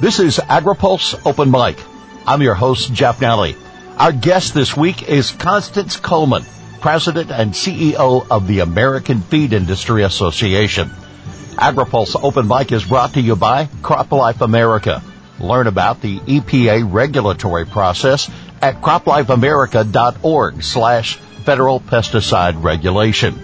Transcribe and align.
This 0.00 0.20
is 0.20 0.38
AgriPulse 0.38 1.26
Open 1.26 1.50
Mic. 1.50 1.76
I'm 2.24 2.40
your 2.40 2.54
host, 2.54 2.92
Jeff 2.94 3.18
Nalley. 3.18 3.56
Our 3.96 4.12
guest 4.12 4.54
this 4.54 4.76
week 4.76 5.08
is 5.08 5.32
Constance 5.32 5.96
Cullman, 5.96 6.44
President 6.80 7.32
and 7.32 7.50
CEO 7.50 8.24
of 8.30 8.46
the 8.46 8.60
American 8.60 9.22
Feed 9.22 9.52
Industry 9.52 10.04
Association. 10.04 10.90
AgriPulse 11.56 12.14
Open 12.22 12.46
Mic 12.46 12.70
is 12.70 12.84
brought 12.84 13.14
to 13.14 13.20
you 13.20 13.34
by 13.34 13.64
CropLife 13.82 14.40
America. 14.40 15.02
Learn 15.40 15.66
about 15.66 16.00
the 16.00 16.20
EPA 16.20 16.92
regulatory 16.92 17.66
process 17.66 18.30
at 18.62 18.80
croplifeamerica.org 18.80 20.62
slash 20.62 21.16
federal 21.44 21.80
pesticide 21.80 22.62
regulation. 22.62 23.34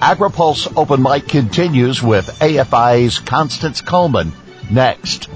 AgriPulse 0.00 0.72
Open 0.76 1.02
Mic 1.02 1.26
continues 1.26 2.00
with 2.00 2.28
AFI's 2.38 3.18
Constance 3.18 3.80
Cullman 3.80 4.30
next. 4.70 5.28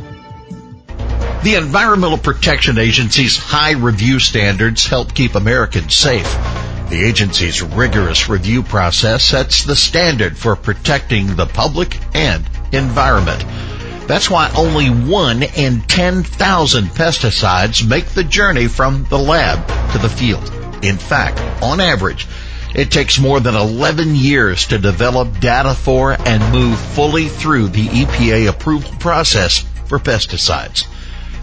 The 1.43 1.57
Environmental 1.57 2.19
Protection 2.19 2.79
Agency's 2.79 3.37
high 3.37 3.73
review 3.73 4.21
standards 4.21 4.87
help 4.87 5.13
keep 5.13 5.35
Americans 5.35 5.93
safe. 5.93 6.33
The 6.89 7.05
agency's 7.05 7.61
rigorous 7.61 8.29
review 8.29 8.63
process 8.63 9.25
sets 9.25 9.65
the 9.65 9.75
standard 9.75 10.39
for 10.39 10.55
protecting 10.55 11.35
the 11.35 11.47
public 11.47 11.99
and 12.15 12.49
environment. 12.71 13.45
That's 14.07 14.31
why 14.31 14.53
only 14.57 14.87
one 14.87 15.43
in 15.43 15.81
10,000 15.81 16.85
pesticides 16.85 17.85
make 17.85 18.07
the 18.07 18.23
journey 18.23 18.69
from 18.69 19.05
the 19.11 19.19
lab 19.19 19.67
to 19.95 19.99
the 19.99 20.09
field. 20.09 20.49
In 20.85 20.97
fact, 20.97 21.41
on 21.61 21.81
average, 21.81 22.29
it 22.73 22.93
takes 22.93 23.19
more 23.19 23.41
than 23.41 23.57
11 23.57 24.15
years 24.15 24.69
to 24.69 24.79
develop 24.79 25.41
data 25.41 25.75
for 25.75 26.13
and 26.13 26.53
move 26.53 26.79
fully 26.79 27.27
through 27.27 27.67
the 27.67 27.89
EPA 27.89 28.49
approval 28.49 28.93
process 29.01 29.67
for 29.87 29.99
pesticides. 29.99 30.87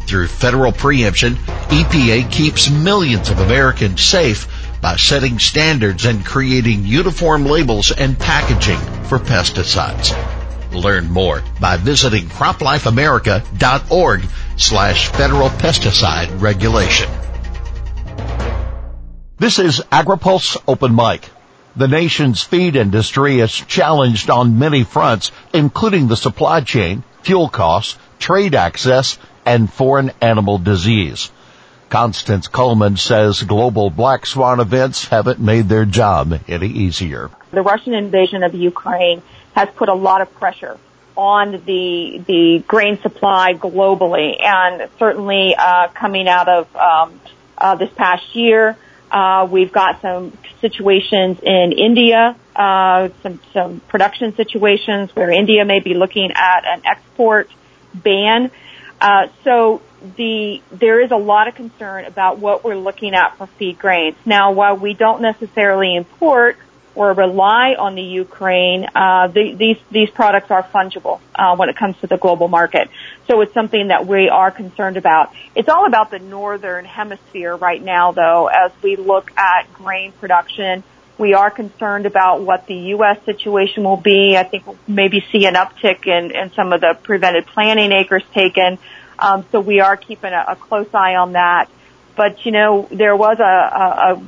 Through 0.09 0.25
federal 0.25 0.71
preemption, 0.71 1.35
EPA 1.35 2.31
keeps 2.31 2.71
millions 2.71 3.29
of 3.29 3.37
Americans 3.37 4.01
safe 4.01 4.47
by 4.81 4.95
setting 4.95 5.37
standards 5.37 6.05
and 6.05 6.25
creating 6.25 6.83
uniform 6.83 7.45
labels 7.45 7.91
and 7.91 8.17
packaging 8.17 8.79
for 9.03 9.19
pesticides. 9.19 10.09
Learn 10.73 11.11
more 11.11 11.43
by 11.61 11.77
visiting 11.77 12.25
croplifeamerica.org 12.25 14.25
slash 14.57 15.09
federal 15.09 15.49
pesticide 15.49 16.41
regulation. 16.41 17.07
This 19.37 19.59
is 19.59 19.79
AgriPulse 19.91 20.57
Open 20.67 20.95
Mic. 20.95 21.29
The 21.75 21.87
nation's 21.87 22.41
feed 22.41 22.75
industry 22.75 23.41
is 23.41 23.53
challenged 23.53 24.31
on 24.31 24.57
many 24.57 24.83
fronts, 24.83 25.31
including 25.53 26.07
the 26.07 26.17
supply 26.17 26.61
chain, 26.61 27.03
fuel 27.21 27.47
costs, 27.47 27.95
trade 28.17 28.55
access, 28.55 29.19
and 29.49 29.71
foreign 29.73 30.11
animal 30.21 30.59
disease. 30.59 31.31
Constance 31.89 32.47
Cullman 32.47 32.97
says 32.97 33.41
global 33.41 33.89
black 33.89 34.27
swan 34.27 34.59
events 34.59 35.05
haven't 35.05 35.39
made 35.39 35.67
their 35.67 35.85
job 35.85 36.39
any 36.47 36.67
easier. 36.67 37.31
The 37.49 37.63
Russian 37.63 37.95
invasion 37.95 38.43
of 38.43 38.53
Ukraine 38.53 39.23
has 39.55 39.67
put 39.75 39.89
a 39.89 39.95
lot 39.95 40.21
of 40.21 40.31
pressure 40.35 40.77
on 41.15 41.63
the 41.65 42.21
the 42.27 42.63
grain 42.67 43.01
supply 43.01 43.55
globally, 43.55 44.39
and 44.39 44.87
certainly 44.99 45.55
uh, 45.57 45.87
coming 45.95 46.27
out 46.27 46.47
of 46.47 46.75
um, 46.75 47.19
uh, 47.57 47.73
this 47.73 47.89
past 47.95 48.35
year, 48.35 48.77
uh, 49.11 49.47
we've 49.49 49.71
got 49.71 49.99
some 49.99 50.31
situations 50.61 51.39
in 51.41 51.71
India, 51.71 52.35
uh, 52.55 53.09
some 53.23 53.41
some 53.51 53.79
production 53.87 54.35
situations 54.35 55.15
where 55.15 55.31
India 55.31 55.65
may 55.65 55.79
be 55.79 55.95
looking 55.95 56.31
at 56.35 56.65
an 56.65 56.83
export 56.85 57.49
ban. 57.95 58.51
Uh, 59.01 59.27
so 59.43 59.81
the 60.17 60.61
there 60.71 61.01
is 61.01 61.11
a 61.11 61.17
lot 61.17 61.47
of 61.47 61.55
concern 61.55 62.05
about 62.05 62.39
what 62.39 62.63
we're 62.63 62.75
looking 62.75 63.13
at 63.13 63.37
for 63.37 63.47
feed 63.47 63.79
grains. 63.79 64.15
Now, 64.25 64.51
while 64.51 64.77
we 64.77 64.93
don't 64.93 65.21
necessarily 65.21 65.95
import 65.95 66.57
or 66.95 67.13
rely 67.13 67.75
on 67.77 67.95
the 67.95 68.01
Ukraine, 68.01 68.85
uh, 68.93 69.27
the, 69.27 69.53
these 69.53 69.77
these 69.89 70.09
products 70.09 70.51
are 70.51 70.63
fungible 70.63 71.19
uh, 71.35 71.55
when 71.55 71.69
it 71.69 71.77
comes 71.77 71.97
to 72.01 72.07
the 72.07 72.17
global 72.17 72.47
market. 72.47 72.89
So 73.27 73.41
it's 73.41 73.53
something 73.53 73.87
that 73.87 74.05
we 74.05 74.29
are 74.29 74.51
concerned 74.51 74.97
about. 74.97 75.33
It's 75.55 75.69
all 75.69 75.85
about 75.85 76.11
the 76.11 76.19
northern 76.19 76.85
hemisphere 76.85 77.55
right 77.55 77.81
now, 77.81 78.11
though. 78.11 78.47
As 78.47 78.71
we 78.81 78.95
look 78.95 79.31
at 79.37 79.71
grain 79.73 80.11
production, 80.13 80.83
we 81.19 81.33
are 81.33 81.51
concerned 81.51 82.05
about 82.05 82.41
what 82.41 82.65
the 82.65 82.75
U.S. 82.95 83.19
situation 83.25 83.83
will 83.83 83.97
be. 83.97 84.37
I 84.37 84.43
think 84.43 84.65
we'll 84.65 84.77
maybe 84.87 85.23
see 85.31 85.45
an 85.45 85.55
uptick 85.55 86.07
in, 86.07 86.31
in 86.35 86.51
some 86.53 86.71
of 86.71 86.79
the 86.79 86.97
prevented 87.03 87.45
planting 87.45 87.91
acres 87.91 88.23
taken. 88.33 88.79
Um, 89.19 89.45
so 89.51 89.59
we 89.59 89.81
are 89.81 89.97
keeping 89.97 90.31
a, 90.31 90.45
a 90.49 90.55
close 90.55 90.87
eye 90.93 91.15
on 91.15 91.33
that. 91.33 91.69
But 92.15 92.45
you 92.45 92.53
know, 92.53 92.87
there 92.89 93.15
was 93.15 93.37
a, 93.39 93.43
a, 93.43 94.13
a 94.13 94.23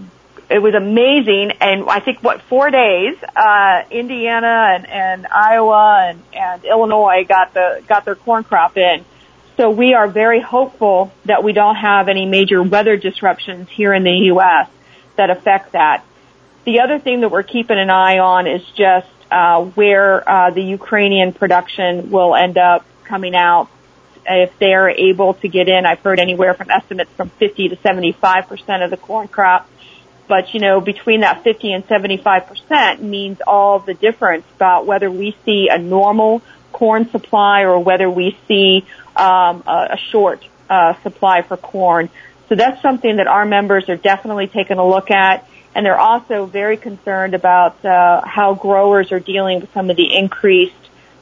it 0.53 0.59
was 0.59 0.75
amazing, 0.75 1.53
and 1.61 1.89
I 1.89 2.01
think 2.01 2.21
what 2.21 2.41
four 2.41 2.69
days, 2.69 3.15
uh, 3.35 3.83
Indiana 3.89 4.75
and, 4.75 4.85
and 4.85 5.27
Iowa 5.27 6.09
and, 6.09 6.21
and 6.33 6.65
Illinois 6.65 7.23
got 7.27 7.53
the 7.53 7.81
got 7.87 8.03
their 8.03 8.15
corn 8.15 8.43
crop 8.43 8.77
in. 8.77 9.05
So 9.55 9.69
we 9.69 9.93
are 9.93 10.09
very 10.09 10.41
hopeful 10.41 11.13
that 11.25 11.43
we 11.43 11.53
don't 11.53 11.75
have 11.75 12.09
any 12.09 12.25
major 12.25 12.61
weather 12.61 12.97
disruptions 12.97 13.69
here 13.69 13.93
in 13.93 14.03
the 14.03 14.17
U.S. 14.33 14.69
that 15.15 15.29
affect 15.29 15.71
that. 15.71 16.03
The 16.63 16.81
other 16.81 16.99
thing 16.99 17.21
that 17.21 17.31
we're 17.31 17.43
keeping 17.43 17.79
an 17.79 17.89
eye 17.89 18.19
on 18.19 18.47
is 18.47 18.61
just 18.75 19.07
uh, 19.31 19.63
where 19.63 20.29
uh, 20.29 20.51
the 20.51 20.61
Ukrainian 20.61 21.33
production 21.33 22.11
will 22.11 22.35
end 22.35 22.57
up 22.57 22.85
coming 23.05 23.35
out 23.35 23.69
if 24.25 24.51
they're 24.59 24.89
able 24.89 25.33
to 25.35 25.47
get 25.47 25.67
in. 25.67 25.85
I've 25.85 25.99
heard 25.99 26.19
anywhere 26.19 26.53
from 26.53 26.69
estimates 26.69 27.11
from 27.13 27.29
50 27.29 27.69
to 27.69 27.77
75 27.77 28.47
percent 28.47 28.83
of 28.83 28.91
the 28.91 28.97
corn 28.97 29.27
crop. 29.27 29.69
But 30.27 30.53
you 30.53 30.59
know, 30.59 30.79
between 30.79 31.21
that 31.21 31.43
50 31.43 31.73
and 31.73 31.85
75 31.85 32.45
percent 32.45 33.01
means 33.01 33.39
all 33.47 33.79
the 33.79 33.95
difference 33.95 34.45
about 34.55 34.85
whether 34.85 35.09
we 35.09 35.35
see 35.45 35.69
a 35.71 35.79
normal 35.79 36.41
corn 36.71 37.09
supply 37.09 37.63
or 37.63 37.79
whether 37.79 38.09
we 38.09 38.37
see 38.47 38.85
um, 39.15 39.63
a, 39.65 39.89
a 39.93 39.97
short 40.11 40.45
uh, 40.69 40.93
supply 41.01 41.41
for 41.41 41.57
corn. 41.57 42.09
So 42.49 42.55
that's 42.55 42.81
something 42.81 43.17
that 43.17 43.27
our 43.27 43.45
members 43.45 43.89
are 43.89 43.97
definitely 43.97 44.47
taking 44.47 44.77
a 44.77 44.87
look 44.87 45.09
at 45.09 45.47
and 45.73 45.85
they're 45.85 45.99
also 45.99 46.45
very 46.45 46.77
concerned 46.77 47.33
about 47.33 47.83
uh, 47.85 48.21
how 48.25 48.55
growers 48.55 49.11
are 49.11 49.19
dealing 49.19 49.61
with 49.61 49.73
some 49.73 49.89
of 49.89 49.97
the 49.97 50.15
increased 50.15 50.73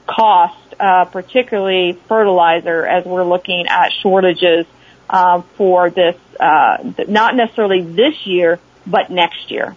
cost, 0.07 0.57
uh, 0.79 1.05
particularly 1.05 1.97
fertilizer, 2.07 2.85
as 2.85 3.05
we're 3.05 3.23
looking 3.23 3.67
at 3.67 3.91
shortages 4.01 4.65
uh, 5.09 5.41
for 5.55 5.89
this, 5.89 6.15
uh, 6.39 6.77
not 7.07 7.35
necessarily 7.35 7.81
this 7.81 8.25
year, 8.25 8.59
but 8.85 9.09
next 9.09 9.51
year. 9.51 9.75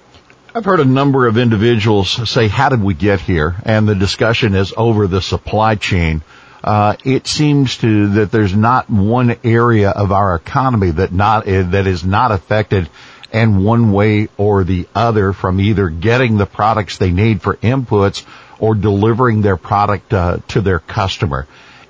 I've 0.54 0.64
heard 0.64 0.80
a 0.80 0.84
number 0.84 1.26
of 1.26 1.38
individuals 1.38 2.30
say, 2.30 2.48
"How 2.48 2.68
did 2.68 2.82
we 2.82 2.92
get 2.92 3.20
here?" 3.20 3.54
And 3.64 3.88
the 3.88 3.94
discussion 3.94 4.54
is 4.54 4.72
over 4.76 5.06
the 5.06 5.22
supply 5.22 5.76
chain. 5.76 6.22
Uh, 6.62 6.94
it 7.04 7.26
seems 7.26 7.78
to 7.78 8.08
that 8.08 8.30
there's 8.30 8.54
not 8.54 8.88
one 8.88 9.36
area 9.42 9.90
of 9.90 10.12
our 10.12 10.34
economy 10.34 10.90
that 10.90 11.10
not 11.10 11.46
that 11.46 11.86
is 11.86 12.04
not 12.04 12.32
affected 12.32 12.88
and 13.32 13.64
one 13.64 13.92
way 13.92 14.28
or 14.36 14.62
the 14.64 14.86
other 14.94 15.32
from 15.32 15.60
either 15.60 15.88
getting 15.88 16.36
the 16.36 16.46
products 16.46 16.98
they 16.98 17.10
need 17.10 17.42
for 17.42 17.56
inputs 17.56 18.24
or 18.58 18.74
delivering 18.74 19.42
their 19.42 19.56
product 19.56 20.12
uh, 20.12 20.38
to 20.48 20.60
their 20.60 20.78
customer. 20.78 21.46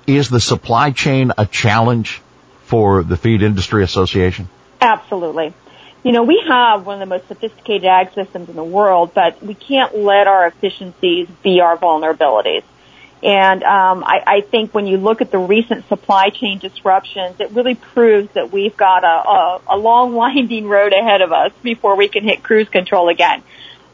Is 0.07 0.29
the 0.29 0.39
supply 0.39 0.91
chain 0.91 1.31
a 1.37 1.45
challenge 1.45 2.21
for 2.65 3.03
the 3.03 3.17
Feed 3.17 3.41
Industry 3.43 3.83
Association? 3.83 4.49
Absolutely. 4.81 5.53
You 6.03 6.11
know, 6.11 6.23
we 6.23 6.43
have 6.47 6.85
one 6.85 7.01
of 7.01 7.07
the 7.07 7.15
most 7.15 7.27
sophisticated 7.27 7.85
ag 7.85 8.13
systems 8.13 8.49
in 8.49 8.55
the 8.55 8.63
world, 8.63 9.11
but 9.13 9.41
we 9.41 9.53
can't 9.53 9.97
let 9.97 10.27
our 10.27 10.47
efficiencies 10.47 11.29
be 11.41 11.61
our 11.61 11.77
vulnerabilities. 11.77 12.63
And 13.23 13.63
um, 13.63 14.03
I, 14.03 14.21
I 14.27 14.41
think 14.41 14.73
when 14.73 14.85
you 14.85 14.97
look 14.97 15.21
at 15.21 15.31
the 15.31 15.37
recent 15.37 15.87
supply 15.87 16.29
chain 16.29 16.59
disruptions, 16.59 17.39
it 17.39 17.51
really 17.51 17.75
proves 17.75 18.29
that 18.33 18.51
we've 18.51 18.75
got 18.75 19.05
a, 19.05 19.07
a, 19.07 19.61
a 19.69 19.77
long, 19.77 20.13
winding 20.23 20.67
road 20.67 20.91
ahead 20.93 21.21
of 21.21 21.31
us 21.31 21.53
before 21.63 21.95
we 21.95 22.09
can 22.09 22.23
hit 22.23 22.43
cruise 22.43 22.67
control 22.67 23.07
again. 23.09 23.41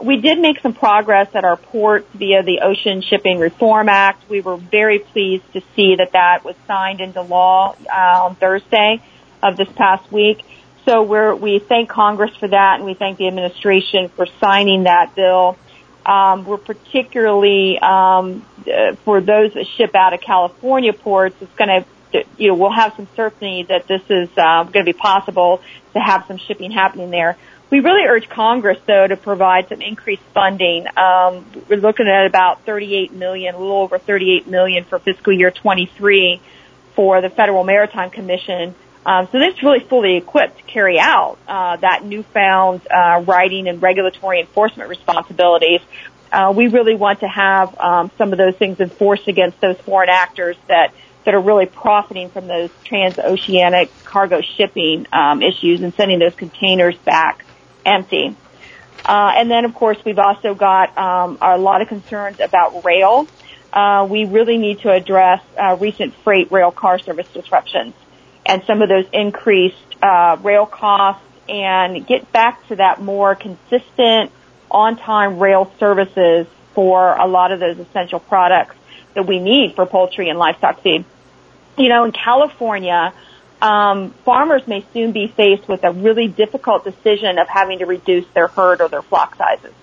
We 0.02 0.20
did 0.20 0.40
make 0.40 0.62
some 0.62 0.74
progress 0.74 1.28
at 1.36 1.44
our 1.44 1.58
ports 1.58 2.08
via 2.14 2.42
the 2.42 2.62
Ocean 2.62 3.02
Shipping 3.02 3.38
Reform 3.38 3.90
Act. 3.90 4.30
We 4.30 4.42
were 4.42 4.56
very 4.58 5.00
pleased 5.00 5.44
to 5.54 5.62
see 5.76 5.96
that 5.98 6.14
that 6.14 6.44
was 6.44 6.56
signed 6.66 7.02
into 7.02 7.22
law 7.22 7.76
uh, 7.86 8.24
on 8.24 8.36
Thursday 8.36 9.04
of 9.44 9.58
this 9.58 9.68
past 9.76 10.10
week. 10.12 10.44
So 10.86 11.04
we 11.36 11.60
thank 11.60 11.90
Congress 11.90 12.32
for 12.40 12.48
that, 12.48 12.78
and 12.78 12.86
we 12.86 12.94
thank 12.94 13.20
the 13.20 13.28
administration 13.28 14.10
for 14.10 14.26
signing 14.40 14.84
that 14.84 15.14
bill. 15.16 15.58
Um, 16.10 16.44
we're 16.46 16.58
particularly 16.58 17.78
um, 17.78 18.44
uh, 18.62 18.96
for 19.06 19.22
those 19.22 19.54
that 19.54 19.68
ship 19.78 19.94
out 19.94 20.14
of 20.14 20.22
California 20.22 20.92
ports. 20.92 21.36
It's 21.40 21.54
going 21.54 21.84
to, 22.12 22.26
you 22.36 22.48
know, 22.48 22.56
we'll 22.56 22.74
have 22.74 22.96
some 22.96 23.08
certainty 23.16 23.62
that 23.70 23.86
this 23.86 24.02
is 24.10 24.28
uh, 24.36 24.64
going 24.64 24.86
to 24.86 24.92
be 24.92 24.98
possible 24.98 25.62
to 25.94 26.00
have 26.00 26.26
some 26.28 26.38
shipping 26.38 26.72
happening 26.72 27.12
there. 27.12 27.38
We 27.70 27.82
really 27.82 28.08
urge 28.08 28.28
Congress, 28.28 28.80
though, 28.88 29.06
to 29.06 29.16
provide 29.18 29.70
some 29.70 29.84
increased 29.84 30.24
funding. 30.34 30.88
Um, 30.98 31.46
we're 31.70 31.78
looking 31.78 32.08
at 32.08 32.26
about 32.26 32.66
38 32.66 33.14
million, 33.14 33.54
a 33.54 33.60
little 33.60 33.78
over 33.78 34.00
38 34.00 34.48
million 34.48 34.86
for 34.86 34.98
fiscal 34.98 35.32
year 35.32 35.52
23 35.52 36.42
for 36.96 37.22
the 37.22 37.30
Federal 37.30 37.64
Maritime 37.64 38.10
Commission. 38.10 38.74
Um, 39.06 39.28
so 39.32 39.40
is 39.40 39.64
really 39.64 39.80
fully 39.80 40.18
equipped 40.18 40.58
to 40.58 40.64
carry 40.64 41.00
out 41.00 41.38
uh, 41.48 41.78
that 41.78 42.04
newfound 42.04 42.82
uh, 42.92 43.24
writing 43.26 43.68
and 43.68 43.82
regulatory 43.82 44.42
enforcement 44.42 44.90
responsibilities. 44.90 45.82
Uh, 46.32 46.54
we 46.56 46.68
really 46.68 46.96
want 46.96 47.22
to 47.22 47.28
have 47.28 47.78
um, 47.80 48.12
some 48.18 48.32
of 48.32 48.38
those 48.38 48.56
things 48.56 48.80
enforced 48.80 49.28
against 49.28 49.60
those 49.62 49.78
foreign 49.78 50.10
actors 50.10 50.58
that 50.68 50.94
that 51.26 51.34
are 51.34 51.42
really 51.42 51.66
profiting 51.66 52.30
from 52.30 52.48
those 52.48 52.70
transoceanic 52.86 53.90
cargo 54.04 54.42
shipping 54.42 55.06
um, 55.12 55.42
issues 55.44 55.82
and 55.82 55.94
sending 55.94 56.20
those 56.20 56.34
containers 56.34 56.96
back 56.98 57.46
empty. 57.86 58.36
Uh, 59.06 59.34
and 59.36 59.52
then, 59.52 59.66
of 59.66 59.74
course, 59.74 59.98
we've 60.06 60.20
also 60.20 60.54
got 60.54 60.98
um, 60.98 61.38
a 61.42 61.58
lot 61.58 61.82
of 61.82 61.88
concerns 61.88 62.40
about 62.40 62.84
rail. 62.86 63.28
Uh, 63.72 64.08
we 64.10 64.26
really 64.26 64.58
need 64.58 64.80
to 64.80 64.92
address 64.92 65.42
uh, 65.58 65.78
recent 65.80 66.14
freight 66.24 66.52
rail 66.52 66.72
car 66.72 67.00
service 67.00 67.28
disruptions 67.34 67.94
and 68.50 68.64
some 68.66 68.82
of 68.82 68.90
those 68.90 69.06
increased 69.14 69.78
uh, 70.02 70.36
rail 70.42 70.66
costs 70.66 71.24
and 71.48 72.06
get 72.08 72.32
back 72.32 72.68
to 72.68 72.78
that 72.78 73.00
more 73.00 73.36
consistent 73.36 74.32
on-time 74.72 75.38
rail 75.38 75.72
services 75.80 76.48
for 76.74 77.16
a 77.16 77.28
lot 77.28 77.52
of 77.52 77.60
those 77.60 77.78
essential 77.78 78.20
products 78.20 78.76
that 79.14 79.28
we 79.28 79.40
need 79.40 79.76
for 79.76 79.86
poultry 79.86 80.30
and 80.30 80.40
livestock 80.40 80.82
feed. 80.82 81.06
You 81.78 81.90
know, 81.90 82.06
in 82.06 82.12
California, 82.12 83.14
um, 83.62 84.12
farmers 84.26 84.66
may 84.68 84.84
soon 84.94 85.12
be 85.12 85.28
faced 85.28 85.68
with 85.68 85.84
a 85.84 85.92
really 85.92 86.28
difficult 86.28 86.84
decision 86.84 87.38
of 87.38 87.48
having 87.48 87.80
to 87.80 87.86
reduce 87.86 88.26
their 88.34 88.48
herd 88.48 88.82
or 88.82 88.90
their 88.90 89.04
flock 89.04 89.36
sizes. 89.36 89.74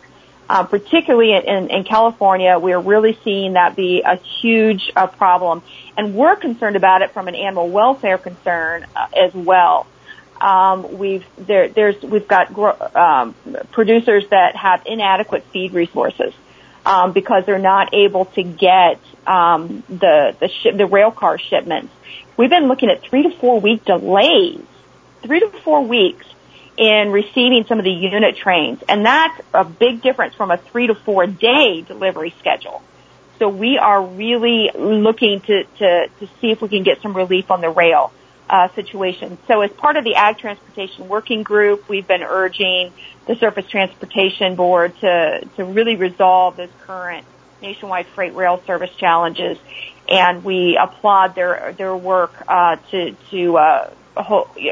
Uh, 0.48 0.62
particularly 0.62 1.32
in, 1.32 1.70
in, 1.70 1.82
California, 1.82 2.56
we're 2.56 2.78
really 2.78 3.18
seeing 3.24 3.54
that 3.54 3.74
be 3.74 4.02
a 4.02 4.14
huge 4.40 4.92
uh, 4.94 5.08
problem, 5.08 5.60
and 5.96 6.14
we're 6.14 6.36
concerned 6.36 6.76
about 6.76 7.02
it 7.02 7.10
from 7.10 7.26
an 7.26 7.34
animal 7.34 7.68
welfare 7.68 8.16
concern 8.16 8.86
uh, 8.94 9.08
as 9.16 9.34
well. 9.34 9.88
Um, 10.40 10.98
we've 10.98 11.24
there, 11.36 11.68
there's 11.68 12.00
we've 12.00 12.28
got 12.28 12.56
um, 12.94 13.34
producers 13.72 14.24
that 14.30 14.54
have 14.54 14.82
inadequate 14.86 15.44
feed 15.52 15.72
resources 15.72 16.32
um, 16.84 17.12
because 17.12 17.44
they're 17.44 17.58
not 17.58 17.92
able 17.92 18.26
to 18.26 18.42
get 18.44 19.00
um, 19.26 19.82
the 19.88 20.36
the 20.38 20.48
ship, 20.48 20.76
the 20.76 20.86
rail 20.86 21.10
car 21.10 21.38
shipments. 21.38 21.92
We've 22.36 22.50
been 22.50 22.68
looking 22.68 22.90
at 22.90 23.02
three 23.02 23.24
to 23.24 23.30
four 23.30 23.60
week 23.60 23.84
delays, 23.84 24.60
three 25.22 25.40
to 25.40 25.48
four 25.64 25.82
weeks 25.82 26.26
in 26.76 27.10
receiving 27.10 27.64
some 27.66 27.78
of 27.78 27.84
the 27.84 27.90
unit 27.90 28.36
trains, 28.36 28.82
and 28.88 29.04
that's 29.04 29.40
a 29.54 29.64
big 29.64 30.02
difference 30.02 30.34
from 30.34 30.50
a 30.50 30.56
three 30.58 30.86
to 30.88 30.94
four 30.94 31.26
day 31.26 31.82
delivery 31.82 32.34
schedule. 32.38 32.82
So 33.38 33.48
we 33.48 33.78
are 33.78 34.02
really 34.02 34.70
looking 34.74 35.40
to, 35.42 35.64
to, 35.64 36.08
to 36.08 36.26
see 36.40 36.50
if 36.50 36.62
we 36.62 36.68
can 36.68 36.82
get 36.82 37.02
some 37.02 37.14
relief 37.14 37.50
on 37.50 37.60
the 37.60 37.68
rail 37.68 38.12
uh, 38.48 38.68
situation. 38.74 39.38
So 39.46 39.60
as 39.60 39.70
part 39.72 39.96
of 39.96 40.04
the 40.04 40.14
Ag 40.14 40.38
Transportation 40.38 41.08
Working 41.08 41.42
Group, 41.42 41.88
we've 41.88 42.06
been 42.06 42.22
urging 42.22 42.92
the 43.26 43.36
Surface 43.36 43.66
Transportation 43.68 44.54
Board 44.54 44.96
to, 45.00 45.48
to 45.56 45.64
really 45.64 45.96
resolve 45.96 46.56
this 46.56 46.70
current 46.82 47.26
nationwide 47.60 48.06
freight 48.06 48.34
rail 48.34 48.62
service 48.66 48.94
challenges, 48.96 49.58
and 50.08 50.44
we 50.44 50.78
applaud 50.80 51.34
their 51.34 51.74
their 51.76 51.96
work 51.96 52.32
uh, 52.46 52.76
to 52.90 53.16
to 53.30 53.56
uh, 53.56 53.90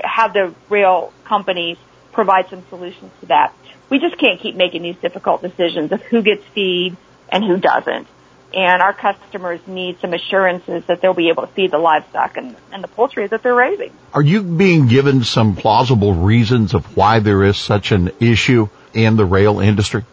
have 0.04 0.32
the 0.32 0.54
rail 0.68 1.12
companies 1.24 1.76
provide 2.14 2.48
some 2.48 2.64
solutions 2.68 3.12
to 3.20 3.26
that. 3.26 3.54
We 3.90 3.98
just 3.98 4.18
can't 4.18 4.40
keep 4.40 4.56
making 4.56 4.82
these 4.82 4.96
difficult 4.96 5.42
decisions 5.42 5.92
of 5.92 6.00
who 6.02 6.22
gets 6.22 6.44
feed 6.54 6.96
and 7.30 7.44
who 7.44 7.58
doesn't. 7.58 8.06
And 8.54 8.80
our 8.80 8.92
customers 8.92 9.60
need 9.66 9.98
some 10.00 10.14
assurances 10.14 10.84
that 10.86 11.00
they'll 11.00 11.12
be 11.12 11.28
able 11.28 11.42
to 11.42 11.52
feed 11.52 11.72
the 11.72 11.78
livestock 11.78 12.36
and, 12.36 12.54
and 12.72 12.84
the 12.84 12.88
poultry 12.88 13.26
that 13.26 13.42
they're 13.42 13.54
raising. 13.54 13.92
Are 14.12 14.22
you 14.22 14.44
being 14.44 14.86
given 14.86 15.24
some 15.24 15.56
plausible 15.56 16.14
reasons 16.14 16.72
of 16.72 16.96
why 16.96 17.18
there 17.18 17.42
is 17.42 17.56
such 17.58 17.90
an 17.90 18.12
issue 18.20 18.68
in 18.92 19.16
the 19.16 19.24
rail 19.24 19.58
industry? 19.58 20.04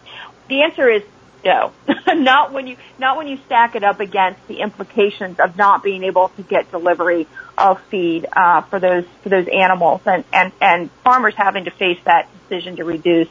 The 0.50 0.64
answer 0.64 0.90
is 0.90 1.04
no. 1.46 1.72
not 2.08 2.52
when 2.52 2.68
you 2.68 2.78
not 3.00 3.18
when 3.18 3.28
you 3.28 3.38
stack 3.46 3.76
it 3.76 3.84
up 3.84 4.00
against 4.00 4.48
the 4.48 4.62
implications 4.62 5.40
of 5.40 5.58
not 5.58 5.84
being 5.84 6.04
able 6.04 6.30
to 6.30 6.44
get 6.44 6.72
delivery 6.72 7.28
of 7.58 7.82
feed 7.84 8.26
uh, 8.32 8.62
for 8.62 8.80
those 8.80 9.06
for 9.24 9.30
those 9.30 9.48
animals 9.48 10.02
and, 10.06 10.24
and, 10.34 10.52
and 10.62 10.92
farmers 11.04 11.34
having 11.36 11.66
to 11.66 11.72
face 11.72 12.00
that 12.06 12.28
decision 12.42 12.78
to 12.78 12.84
reduce 12.84 13.30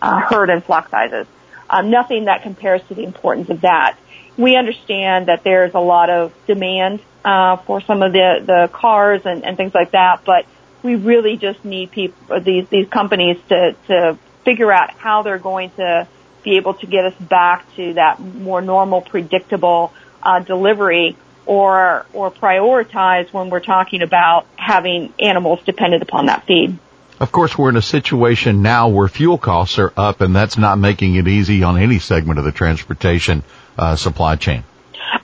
uh, 0.00 0.20
herd 0.20 0.50
and 0.50 0.64
flock 0.64 0.88
sizes. 0.90 1.26
Um, 1.70 1.90
nothing 1.90 2.26
that 2.26 2.42
compares 2.42 2.82
to 2.88 2.94
the 2.94 3.04
importance 3.04 3.50
of 3.50 3.62
that. 3.62 3.98
We 4.36 4.56
understand 4.56 5.26
that 5.26 5.44
there's 5.44 5.74
a 5.74 5.80
lot 5.80 6.08
of 6.08 6.32
demand 6.46 7.00
uh, 7.24 7.56
for 7.56 7.80
some 7.82 8.02
of 8.02 8.12
the 8.12 8.42
the 8.44 8.70
cars 8.72 9.22
and, 9.24 9.44
and 9.44 9.56
things 9.56 9.74
like 9.74 9.90
that, 9.90 10.24
but 10.24 10.46
we 10.82 10.94
really 10.94 11.36
just 11.36 11.64
need 11.64 11.90
people 11.90 12.40
these 12.40 12.68
these 12.68 12.88
companies 12.88 13.38
to 13.48 13.74
to 13.88 14.18
figure 14.44 14.72
out 14.72 14.92
how 14.92 15.22
they're 15.22 15.38
going 15.38 15.70
to 15.70 16.08
be 16.42 16.56
able 16.56 16.74
to 16.74 16.86
get 16.86 17.04
us 17.04 17.14
back 17.20 17.66
to 17.76 17.94
that 17.94 18.20
more 18.20 18.62
normal, 18.62 19.02
predictable 19.02 19.92
uh, 20.22 20.40
delivery 20.40 21.16
or 21.48 22.04
or 22.12 22.30
prioritize 22.30 23.32
when 23.32 23.48
we're 23.48 23.60
talking 23.60 24.02
about 24.02 24.46
having 24.56 25.12
animals 25.18 25.60
dependent 25.64 26.02
upon 26.02 26.26
that 26.26 26.46
feed. 26.46 26.78
Of 27.18 27.32
course, 27.32 27.56
we're 27.58 27.70
in 27.70 27.76
a 27.76 27.82
situation 27.82 28.62
now 28.62 28.88
where 28.88 29.08
fuel 29.08 29.38
costs 29.38 29.78
are 29.78 29.92
up, 29.96 30.20
and 30.20 30.36
that's 30.36 30.56
not 30.56 30.78
making 30.78 31.16
it 31.16 31.26
easy 31.26 31.64
on 31.64 31.76
any 31.76 31.98
segment 31.98 32.38
of 32.38 32.44
the 32.44 32.52
transportation 32.52 33.42
uh, 33.76 33.96
supply 33.96 34.36
chain. 34.36 34.62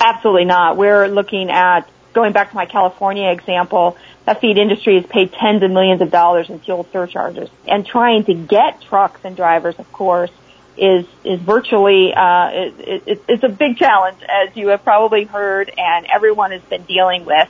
Absolutely 0.00 0.46
not. 0.46 0.76
We're 0.76 1.06
looking 1.06 1.50
at 1.50 1.88
going 2.14 2.32
back 2.32 2.50
to 2.50 2.56
my 2.56 2.66
California 2.66 3.30
example. 3.30 3.96
The 4.26 4.34
feed 4.34 4.56
industry 4.56 4.96
has 4.96 5.06
paid 5.06 5.32
tens 5.34 5.62
of 5.62 5.70
millions 5.70 6.00
of 6.00 6.10
dollars 6.10 6.48
in 6.48 6.58
fuel 6.58 6.88
surcharges, 6.90 7.50
and 7.68 7.86
trying 7.86 8.24
to 8.24 8.34
get 8.34 8.80
trucks 8.80 9.20
and 9.22 9.36
drivers, 9.36 9.78
of 9.78 9.92
course, 9.92 10.30
is 10.76 11.06
is 11.24 11.40
virtually 11.40 12.12
uh, 12.14 12.50
it, 12.52 13.02
it, 13.06 13.24
it's 13.28 13.44
a 13.44 13.48
big 13.48 13.76
challenge, 13.76 14.18
as 14.22 14.56
you 14.56 14.68
have 14.68 14.82
probably 14.82 15.24
heard, 15.24 15.72
and 15.76 16.06
everyone 16.12 16.50
has 16.50 16.62
been 16.62 16.84
dealing 16.84 17.24
with. 17.24 17.48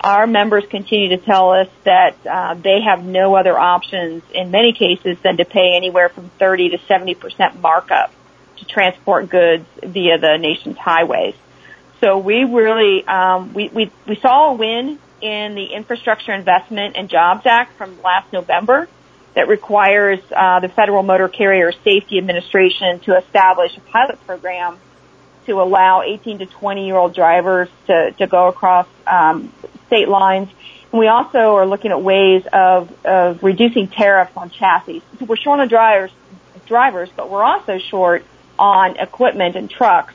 Our 0.00 0.26
members 0.26 0.64
continue 0.70 1.08
to 1.10 1.18
tell 1.18 1.50
us 1.50 1.68
that 1.84 2.14
uh, 2.24 2.54
they 2.54 2.82
have 2.82 3.04
no 3.04 3.34
other 3.34 3.58
options 3.58 4.22
in 4.32 4.50
many 4.50 4.72
cases 4.72 5.18
than 5.24 5.38
to 5.38 5.44
pay 5.44 5.74
anywhere 5.74 6.08
from 6.08 6.30
30 6.38 6.70
to 6.70 6.78
70 6.86 7.14
percent 7.14 7.60
markup 7.60 8.12
to 8.58 8.64
transport 8.64 9.28
goods 9.28 9.66
via 9.82 10.18
the 10.18 10.36
nation's 10.38 10.76
highways. 10.76 11.34
So 12.00 12.18
we 12.18 12.44
really 12.44 13.04
um, 13.06 13.54
we, 13.54 13.68
we 13.68 13.90
we 14.06 14.16
saw 14.16 14.52
a 14.52 14.54
win 14.54 14.98
in 15.20 15.54
the 15.54 15.66
Infrastructure 15.74 16.32
Investment 16.32 16.96
and 16.96 17.08
Jobs 17.08 17.44
Act 17.44 17.76
from 17.76 18.00
last 18.02 18.32
November 18.32 18.88
that 19.34 19.48
requires 19.48 20.20
uh, 20.34 20.60
the 20.60 20.68
Federal 20.68 21.02
Motor 21.02 21.28
Carrier 21.28 21.72
Safety 21.84 22.18
Administration 22.18 23.00
to 23.00 23.16
establish 23.16 23.76
a 23.76 23.80
pilot 23.80 24.24
program 24.26 24.78
to 25.46 25.60
allow 25.60 26.02
18 26.02 26.40
to 26.40 26.46
20 26.46 26.86
year 26.86 26.96
old 26.96 27.14
drivers 27.14 27.68
to, 27.86 28.12
to 28.18 28.26
go 28.26 28.48
across 28.48 28.86
um, 29.06 29.52
state 29.86 30.08
lines. 30.08 30.48
And 30.92 31.00
we 31.00 31.08
also 31.08 31.56
are 31.56 31.66
looking 31.66 31.90
at 31.90 32.02
ways 32.02 32.44
of, 32.52 32.92
of 33.04 33.42
reducing 33.42 33.88
tariffs 33.88 34.32
on 34.36 34.50
chassis. 34.50 35.02
So 35.18 35.24
we're 35.24 35.36
short 35.36 35.60
on 35.60 35.68
drivers, 35.68 36.10
drivers, 36.66 37.10
but 37.14 37.30
we're 37.30 37.44
also 37.44 37.78
short 37.78 38.24
on 38.58 38.96
equipment 38.98 39.56
and 39.56 39.70
trucks. 39.70 40.14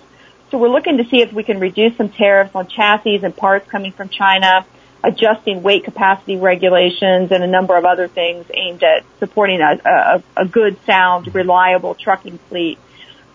So 0.52 0.58
we're 0.60 0.70
looking 0.70 0.98
to 0.98 1.06
see 1.06 1.22
if 1.22 1.34
we 1.34 1.44
can 1.44 1.60
reduce 1.60 1.98
some 1.98 2.10
tariffs 2.10 2.54
on 2.54 2.68
chassis 2.68 3.20
and 3.24 3.36
parts 3.36 3.68
coming 3.70 3.92
from 3.92 4.10
China 4.10 4.66
adjusting 5.04 5.64
weight 5.64 5.84
capacity 5.84 6.38
regulations 6.38 7.32
and 7.32 7.44
a 7.44 7.48
number 7.48 7.76
of 7.76 7.84
other 7.84 8.08
things 8.08 8.46
aimed 8.54 8.82
at 8.84 9.04
supporting 9.20 9.60
a, 9.60 9.80
a, 9.86 10.24
a 10.38 10.46
good, 10.46 10.78
sound, 10.86 11.34
reliable 11.36 11.94
trucking 11.94 12.38
fleet. 12.50 12.80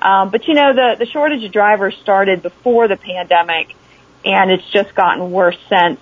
Um, 0.01 0.31
but 0.31 0.47
you 0.47 0.55
know, 0.55 0.73
the, 0.73 0.97
the 0.99 1.07
shortage 1.07 1.45
of 1.45 1.53
drivers 1.53 1.97
started 2.01 2.43
before 2.43 2.89
the 2.89 2.97
pandemic 2.97 3.75
and 4.25 4.51
it's 4.51 4.69
just 4.71 4.95
gotten 4.95 5.31
worse 5.31 5.59
since. 5.69 6.01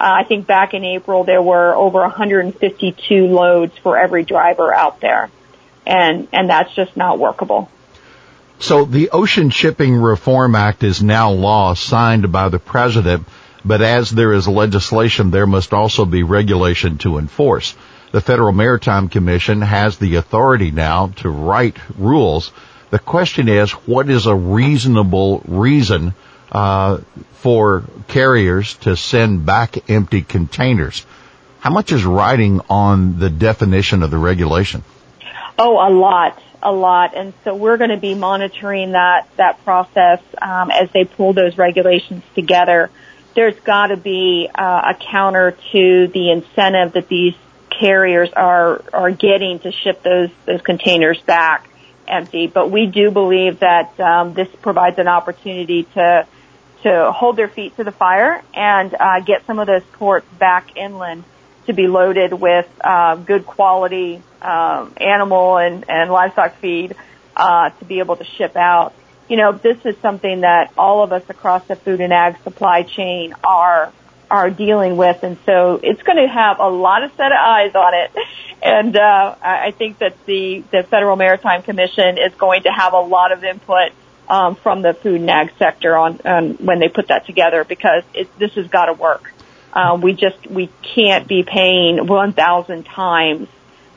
Uh, 0.00 0.04
I 0.20 0.24
think 0.24 0.46
back 0.46 0.74
in 0.74 0.84
April 0.84 1.24
there 1.24 1.42
were 1.42 1.74
over 1.74 2.00
152 2.00 3.26
loads 3.26 3.76
for 3.78 3.98
every 3.98 4.24
driver 4.24 4.72
out 4.72 5.00
there. 5.00 5.30
And, 5.84 6.28
and 6.32 6.50
that's 6.50 6.72
just 6.74 6.96
not 6.96 7.18
workable. 7.18 7.70
So 8.60 8.84
the 8.84 9.10
Ocean 9.10 9.50
Shipping 9.50 9.96
Reform 9.96 10.54
Act 10.54 10.82
is 10.82 11.02
now 11.02 11.30
law 11.30 11.74
signed 11.74 12.30
by 12.30 12.48
the 12.48 12.58
president. 12.58 13.26
But 13.68 13.82
as 13.82 14.10
there 14.10 14.32
is 14.32 14.48
legislation, 14.48 15.30
there 15.30 15.46
must 15.46 15.74
also 15.74 16.06
be 16.06 16.22
regulation 16.22 16.96
to 16.98 17.18
enforce. 17.18 17.76
The 18.12 18.22
Federal 18.22 18.52
Maritime 18.52 19.10
Commission 19.10 19.60
has 19.60 19.98
the 19.98 20.14
authority 20.14 20.70
now 20.70 21.08
to 21.16 21.28
write 21.28 21.76
rules. 21.98 22.50
The 22.88 22.98
question 22.98 23.46
is, 23.46 23.70
what 23.72 24.08
is 24.08 24.24
a 24.24 24.34
reasonable 24.34 25.42
reason 25.46 26.14
uh, 26.50 27.00
for 27.34 27.84
carriers 28.08 28.74
to 28.76 28.96
send 28.96 29.44
back 29.44 29.90
empty 29.90 30.22
containers? 30.22 31.04
How 31.60 31.68
much 31.70 31.92
is 31.92 32.06
riding 32.06 32.62
on 32.70 33.18
the 33.18 33.28
definition 33.28 34.02
of 34.02 34.10
the 34.10 34.16
regulation? 34.16 34.82
Oh, 35.58 35.76
a 35.76 35.92
lot, 35.92 36.40
a 36.62 36.72
lot. 36.72 37.14
And 37.14 37.34
so 37.44 37.54
we're 37.54 37.76
going 37.76 37.90
to 37.90 37.98
be 37.98 38.14
monitoring 38.14 38.92
that 38.92 39.28
that 39.36 39.62
process 39.62 40.22
um, 40.40 40.70
as 40.70 40.88
they 40.92 41.04
pull 41.04 41.34
those 41.34 41.58
regulations 41.58 42.22
together 42.34 42.90
there's 43.34 43.58
got 43.60 43.88
to 43.88 43.96
be 43.96 44.48
uh, 44.54 44.92
a 44.94 44.94
counter 44.94 45.56
to 45.72 46.08
the 46.08 46.30
incentive 46.30 46.92
that 46.94 47.08
these 47.08 47.34
carriers 47.70 48.30
are 48.32 48.82
are 48.92 49.10
getting 49.10 49.58
to 49.60 49.72
ship 49.72 50.02
those 50.02 50.30
those 50.46 50.60
containers 50.62 51.20
back 51.22 51.68
empty. 52.06 52.46
But 52.46 52.70
we 52.70 52.86
do 52.86 53.10
believe 53.10 53.60
that 53.60 53.98
um, 54.00 54.34
this 54.34 54.48
provides 54.62 54.98
an 54.98 55.08
opportunity 55.08 55.84
to 55.94 56.26
to 56.82 57.12
hold 57.12 57.36
their 57.36 57.48
feet 57.48 57.76
to 57.76 57.84
the 57.84 57.92
fire 57.92 58.42
and 58.54 58.94
uh, 58.94 59.20
get 59.20 59.44
some 59.46 59.58
of 59.58 59.66
those 59.66 59.82
ports 59.94 60.26
back 60.38 60.76
inland 60.76 61.24
to 61.66 61.72
be 61.72 61.86
loaded 61.86 62.32
with 62.32 62.66
uh, 62.80 63.16
good 63.16 63.44
quality 63.44 64.22
um, 64.40 64.92
animal 64.96 65.58
and, 65.58 65.84
and 65.88 66.10
livestock 66.10 66.56
feed 66.60 66.94
uh, 67.36 67.70
to 67.70 67.84
be 67.84 67.98
able 67.98 68.16
to 68.16 68.24
ship 68.24 68.56
out. 68.56 68.94
You 69.28 69.36
know, 69.36 69.52
this 69.52 69.78
is 69.84 69.96
something 69.98 70.40
that 70.40 70.72
all 70.78 71.02
of 71.02 71.12
us 71.12 71.22
across 71.28 71.64
the 71.66 71.76
food 71.76 72.00
and 72.00 72.12
ag 72.12 72.42
supply 72.42 72.82
chain 72.82 73.34
are 73.44 73.92
are 74.30 74.50
dealing 74.50 74.96
with, 74.96 75.22
and 75.22 75.38
so 75.46 75.80
it's 75.82 76.02
going 76.02 76.18
to 76.18 76.28
have 76.30 76.60
a 76.60 76.68
lot 76.68 77.02
of 77.02 77.10
set 77.12 77.32
of 77.32 77.38
eyes 77.38 77.74
on 77.74 77.94
it. 77.94 78.10
And 78.60 78.96
uh, 78.96 79.36
I 79.40 79.70
think 79.70 79.98
that 79.98 80.16
the 80.26 80.64
the 80.72 80.82
Federal 80.82 81.14
Maritime 81.14 81.62
Commission 81.62 82.18
is 82.18 82.34
going 82.34 82.64
to 82.64 82.70
have 82.70 82.92
a 82.92 82.98
lot 82.98 83.30
of 83.30 83.44
input 83.44 83.92
um, 84.28 84.56
from 84.56 84.82
the 84.82 84.94
food 84.94 85.20
and 85.20 85.30
ag 85.30 85.52
sector 85.58 85.96
on, 85.96 86.20
on 86.24 86.54
when 86.54 86.80
they 86.80 86.88
put 86.88 87.06
that 87.06 87.24
together 87.26 87.62
because 87.62 88.02
it, 88.14 88.36
this 88.36 88.52
has 88.54 88.66
got 88.66 88.86
to 88.86 88.94
work. 88.94 89.32
Uh, 89.72 89.98
we 90.02 90.12
just 90.12 90.44
we 90.48 90.70
can't 90.82 91.28
be 91.28 91.44
paying 91.44 92.06
1,000 92.06 92.84
times 92.84 93.48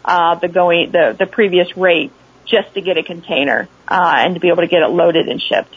uh, 0.03 0.35
the 0.35 0.47
going 0.47 0.91
the 0.91 1.15
the 1.17 1.25
previous 1.25 1.75
rate 1.77 2.11
just 2.45 2.73
to 2.73 2.81
get 2.81 2.97
a 2.97 3.03
container 3.03 3.67
uh, 3.87 4.13
and 4.17 4.35
to 4.35 4.39
be 4.39 4.49
able 4.49 4.61
to 4.61 4.67
get 4.67 4.81
it 4.81 4.89
loaded 4.89 5.27
and 5.27 5.41
shipped. 5.41 5.75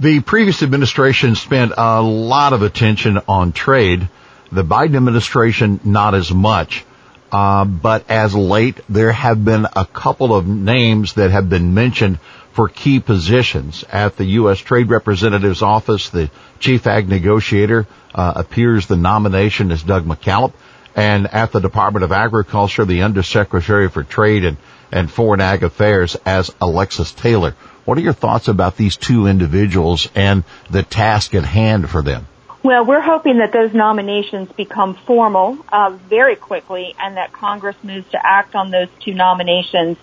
The 0.00 0.20
previous 0.20 0.62
administration 0.62 1.34
spent 1.34 1.72
a 1.76 2.00
lot 2.00 2.52
of 2.52 2.62
attention 2.62 3.18
on 3.26 3.52
trade. 3.52 4.08
The 4.52 4.62
Biden 4.62 4.96
administration, 4.96 5.80
not 5.84 6.14
as 6.14 6.32
much. 6.32 6.84
Uh, 7.30 7.64
but 7.64 8.10
as 8.10 8.34
late, 8.34 8.80
there 8.88 9.12
have 9.12 9.44
been 9.44 9.66
a 9.76 9.84
couple 9.84 10.34
of 10.34 10.46
names 10.46 11.14
that 11.14 11.30
have 11.30 11.50
been 11.50 11.74
mentioned 11.74 12.18
for 12.52 12.68
key 12.68 13.00
positions 13.00 13.84
at 13.90 14.16
the 14.16 14.24
U.S. 14.24 14.58
Trade 14.58 14.88
Representative's 14.88 15.62
office. 15.62 16.08
The 16.08 16.30
chief 16.58 16.86
ag 16.86 17.08
negotiator 17.08 17.86
uh, 18.14 18.32
appears 18.36 18.86
the 18.86 18.96
nomination 18.96 19.70
is 19.70 19.82
Doug 19.82 20.06
McKalip, 20.06 20.54
and 20.96 21.26
at 21.26 21.52
the 21.52 21.60
Department 21.60 22.04
of 22.04 22.12
Agriculture, 22.12 22.84
the 22.84 23.02
Undersecretary 23.02 23.88
for 23.88 24.02
Trade 24.02 24.44
and 24.44 24.56
and 24.92 25.10
Foreign 25.10 25.40
Ag 25.40 25.62
Affairs 25.62 26.16
as 26.26 26.54
Alexis 26.60 27.12
Taylor. 27.12 27.54
What 27.84 27.98
are 27.98 28.02
your 28.02 28.12
thoughts 28.12 28.48
about 28.48 28.76
these 28.76 28.96
two 28.96 29.26
individuals 29.26 30.08
and 30.14 30.44
the 30.70 30.82
task 30.82 31.34
at 31.34 31.44
hand 31.44 31.88
for 31.88 32.02
them? 32.02 32.26
Well, 32.62 32.84
we're 32.84 33.00
hoping 33.00 33.38
that 33.38 33.52
those 33.52 33.72
nominations 33.72 34.50
become 34.52 34.94
formal 34.94 35.58
uh, 35.68 35.90
very 36.08 36.36
quickly, 36.36 36.94
and 36.98 37.16
that 37.16 37.32
Congress 37.32 37.76
moves 37.82 38.10
to 38.10 38.18
act 38.22 38.54
on 38.54 38.70
those 38.70 38.88
two 39.00 39.14
nominations 39.14 39.96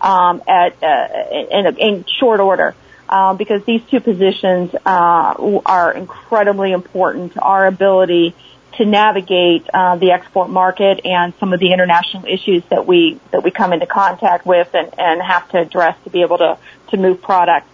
um, 0.00 0.42
at 0.46 0.82
uh, 0.82 1.08
in, 1.50 1.76
in, 1.78 2.04
short 2.20 2.40
order. 2.40 2.74
Uh, 3.08 3.34
because 3.34 3.62
these 3.64 3.82
two 3.90 4.00
positions 4.00 4.74
uh, 4.86 5.60
are 5.66 5.92
incredibly 5.92 6.72
important 6.72 7.34
to 7.34 7.40
our 7.40 7.66
ability 7.66 8.34
to 8.78 8.84
navigate 8.84 9.68
uh, 9.72 9.96
the 9.96 10.12
export 10.12 10.48
market 10.48 11.00
and 11.04 11.34
some 11.38 11.52
of 11.52 11.60
the 11.60 11.72
international 11.72 12.24
issues 12.26 12.62
that 12.70 12.86
we 12.86 13.20
that 13.30 13.42
we 13.42 13.50
come 13.50 13.72
into 13.72 13.86
contact 13.86 14.46
with 14.46 14.68
and, 14.74 14.98
and 14.98 15.22
have 15.22 15.48
to 15.50 15.58
address 15.58 15.96
to 16.04 16.10
be 16.10 16.22
able 16.22 16.38
to 16.38 16.58
to 16.90 16.96
move 16.96 17.22
product. 17.22 17.66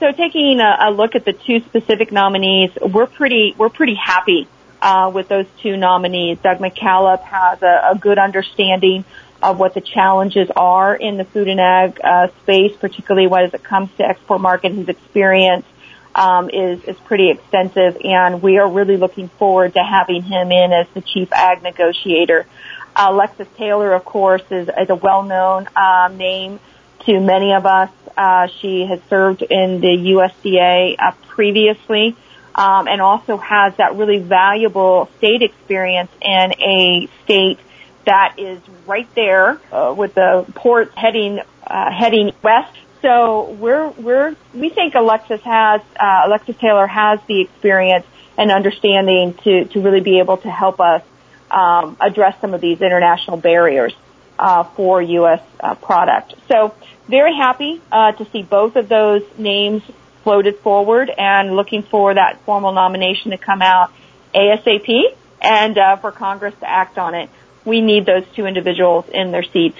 So 0.00 0.10
taking 0.12 0.60
a, 0.60 0.88
a 0.88 0.90
look 0.90 1.14
at 1.14 1.24
the 1.24 1.32
two 1.32 1.60
specific 1.60 2.10
nominees, 2.12 2.70
we're 2.80 3.06
pretty 3.06 3.54
we're 3.56 3.68
pretty 3.68 3.94
happy 3.94 4.48
uh, 4.80 5.10
with 5.14 5.28
those 5.28 5.46
two 5.62 5.76
nominees. 5.76 6.38
Doug 6.42 6.58
McKalip 6.58 7.22
has 7.22 7.62
a, 7.62 7.92
a 7.92 7.98
good 7.98 8.18
understanding 8.18 9.04
of 9.42 9.58
what 9.58 9.74
the 9.74 9.80
challenges 9.80 10.48
are 10.54 10.94
in 10.94 11.16
the 11.16 11.24
food 11.24 11.48
and 11.48 11.60
ag 11.60 12.00
uh, 12.02 12.28
space, 12.42 12.76
particularly 12.76 13.26
when 13.26 13.44
it 13.44 13.62
comes 13.62 13.90
to 13.96 14.04
export 14.04 14.40
market. 14.40 14.72
His 14.72 14.88
experience 14.88 15.66
um, 16.14 16.50
is 16.50 16.82
is 16.84 16.96
pretty 17.04 17.30
extensive, 17.30 17.96
and 18.02 18.42
we 18.42 18.58
are 18.58 18.70
really 18.70 18.96
looking 18.96 19.28
forward 19.28 19.74
to 19.74 19.80
having 19.80 20.22
him 20.22 20.52
in 20.52 20.72
as 20.72 20.86
the 20.94 21.00
chief 21.00 21.32
ag 21.32 21.62
negotiator. 21.62 22.46
Uh, 22.94 23.08
Alexis 23.10 23.48
Taylor, 23.56 23.94
of 23.94 24.04
course, 24.04 24.42
is, 24.50 24.68
is 24.68 24.90
a 24.90 24.94
well-known 24.94 25.66
um, 25.74 26.18
name 26.18 26.60
to 27.06 27.20
many 27.20 27.54
of 27.54 27.64
us. 27.64 27.90
Uh, 28.16 28.48
she 28.60 28.84
has 28.86 29.00
served 29.08 29.42
in 29.42 29.80
the 29.80 30.28
USDA 30.44 30.96
uh, 30.98 31.12
previously, 31.28 32.14
um, 32.54 32.86
and 32.88 33.00
also 33.00 33.38
has 33.38 33.74
that 33.76 33.96
really 33.96 34.18
valuable 34.18 35.08
state 35.18 35.42
experience 35.42 36.10
in 36.20 36.52
a 36.60 37.08
state 37.24 37.58
that 38.04 38.34
is 38.38 38.60
right 38.86 39.08
there 39.14 39.60
uh, 39.72 39.94
with 39.96 40.14
the 40.14 40.44
port 40.54 40.92
heading 40.96 41.40
uh, 41.66 41.90
heading 41.90 42.32
west. 42.42 42.76
So 43.02 43.50
we're 43.50 43.90
we're 43.90 44.36
we 44.54 44.68
think 44.70 44.94
Alexis 44.94 45.40
has 45.42 45.80
uh, 45.98 46.22
Alexis 46.26 46.56
Taylor 46.56 46.86
has 46.86 47.18
the 47.26 47.40
experience 47.40 48.06
and 48.38 48.50
understanding 48.52 49.34
to 49.42 49.64
to 49.66 49.80
really 49.80 50.00
be 50.00 50.20
able 50.20 50.36
to 50.38 50.50
help 50.50 50.80
us 50.80 51.02
um, 51.50 51.96
address 52.00 52.40
some 52.40 52.54
of 52.54 52.60
these 52.60 52.80
international 52.80 53.36
barriers 53.36 53.92
uh, 54.38 54.62
for 54.62 55.02
U.S. 55.02 55.42
Uh, 55.58 55.74
product. 55.74 56.34
So 56.48 56.74
very 57.08 57.34
happy 57.34 57.82
uh, 57.90 58.12
to 58.12 58.30
see 58.30 58.42
both 58.42 58.76
of 58.76 58.88
those 58.88 59.22
names 59.36 59.82
floated 60.22 60.58
forward 60.60 61.10
and 61.10 61.56
looking 61.56 61.82
for 61.82 62.14
that 62.14 62.40
formal 62.44 62.72
nomination 62.72 63.32
to 63.32 63.38
come 63.38 63.62
out 63.62 63.92
ASAP 64.32 65.16
and 65.40 65.76
uh, 65.76 65.96
for 65.96 66.12
Congress 66.12 66.54
to 66.60 66.70
act 66.70 66.98
on 66.98 67.14
it. 67.14 67.28
We 67.64 67.80
need 67.80 68.06
those 68.06 68.24
two 68.34 68.46
individuals 68.46 69.06
in 69.12 69.32
their 69.32 69.42
seats 69.42 69.78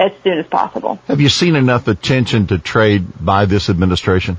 as 0.00 0.12
soon 0.24 0.38
as 0.38 0.46
possible. 0.46 0.98
Have 1.06 1.20
you 1.20 1.28
seen 1.28 1.54
enough 1.54 1.86
attention 1.86 2.46
to 2.46 2.58
trade 2.58 3.06
by 3.20 3.44
this 3.44 3.68
administration? 3.68 4.38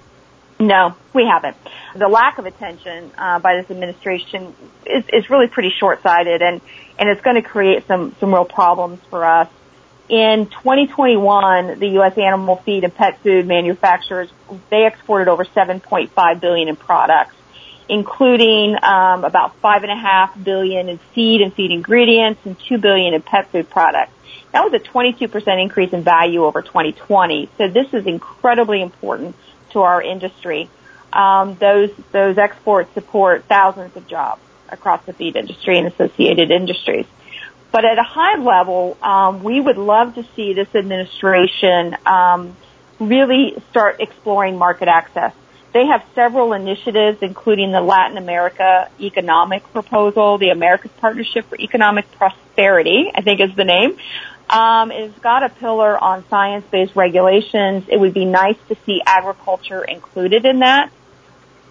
No, 0.60 0.96
we 1.13 1.25
haven't. 1.25 1.56
The 1.96 2.08
lack 2.08 2.39
of 2.39 2.46
attention 2.46 3.12
uh, 3.18 3.39
by 3.39 3.58
this 3.58 3.70
administration 3.70 4.56
is, 4.86 5.03
is 5.13 5.30
really 5.30 5.48
pretty 5.48 5.72
short-sighted, 5.80 6.41
and 6.41 6.62
and 6.98 7.10
it's 7.10 7.22
going 7.22 7.36
to 7.36 7.41
create 7.41 7.88
some 7.88 8.15
some 8.20 8.34
real 8.34 8.46
problems 8.46 9.00
for 9.10 9.24
us. 9.24 9.50
In 10.10 10.48
2021, 10.48 11.80
the 11.80 11.88
U.S. 11.89 12.18
animal 12.18 12.58
feed 12.58 12.84
and 12.84 12.94
pet 12.94 13.20
food 13.22 13.48
manufacturers 13.48 14.30
they 14.70 14.86
exported 14.86 15.30
over 15.30 15.46
7.5 15.46 16.41
billion 16.41 16.68
in 16.68 16.75
products, 16.75 17.36
including 17.91 18.74
um, 18.81 19.25
about 19.25 19.53
five 19.57 19.83
and 19.83 19.91
a 19.91 19.95
half 19.95 20.41
billion 20.41 20.88
in 20.88 20.98
feed 21.13 21.41
and 21.41 21.53
feed 21.53 21.71
ingredients 21.71 22.39
and 22.45 22.57
two 22.57 22.77
billion 22.77 23.13
in 23.13 23.21
pet 23.21 23.51
food 23.51 23.69
products. 23.69 24.13
That 24.53 24.63
was 24.63 24.74
a 24.74 24.79
22% 24.79 25.62
increase 25.62 25.91
in 25.91 26.01
value 26.01 26.45
over 26.45 26.62
2020. 26.62 27.50
So 27.57 27.67
this 27.67 27.93
is 27.93 28.07
incredibly 28.07 28.81
important 28.81 29.36
to 29.71 29.81
our 29.81 30.01
industry. 30.01 30.69
Um, 31.12 31.57
those 31.60 31.89
those 32.13 32.38
exports 32.38 32.93
support 32.93 33.43
thousands 33.50 33.98
of 33.98 34.07
jobs 34.07 34.41
across 34.69 35.03
the 35.05 35.12
feed 35.12 35.36
industry 35.36 35.77
and 35.77 35.88
associated 35.88 36.50
industries. 36.50 37.05
But 37.74 37.83
at 37.83 38.00
a 38.00 38.03
high 38.03 38.41
level, 38.41 38.98
um, 39.01 39.43
we 39.43 39.60
would 39.60 39.77
love 39.77 40.15
to 40.15 40.25
see 40.38 40.53
this 40.53 40.74
administration 40.74 41.98
um, 42.05 42.55
really 43.01 43.62
start 43.69 44.00
exploring 44.00 44.57
market 44.57 44.88
access. 44.88 45.33
They 45.74 45.86
have 45.86 46.04
several 46.16 46.51
initiatives, 46.54 47.20
including 47.22 47.72
the 47.72 47.82
Latin 47.82 48.18
America 48.18 48.90
Economic 49.00 49.63
Proposal, 49.72 50.38
the 50.38 50.50
America's 50.50 50.92
Partnership 50.98 51.46
for 51.48 51.58
Economic 51.58 52.12
Prosperity, 52.12 53.10
I 53.16 53.22
think 53.22 53.40
is 53.40 53.56
the 53.56 53.63
name, 53.63 53.98
um, 54.51 54.92
it's 54.92 55.18
got 55.20 55.44
a 55.44 55.50
pillar 55.50 55.98
on 55.98 56.28
science-based 56.28 56.94
regulations. 56.94 57.86
It 57.88 57.98
would 57.98 58.13
be 58.13 58.25
nice 58.25 58.58
to 58.68 58.75
see 58.86 59.01
agriculture 59.06 59.82
included 59.82 60.46
in 60.46 60.60
that. 60.60 60.92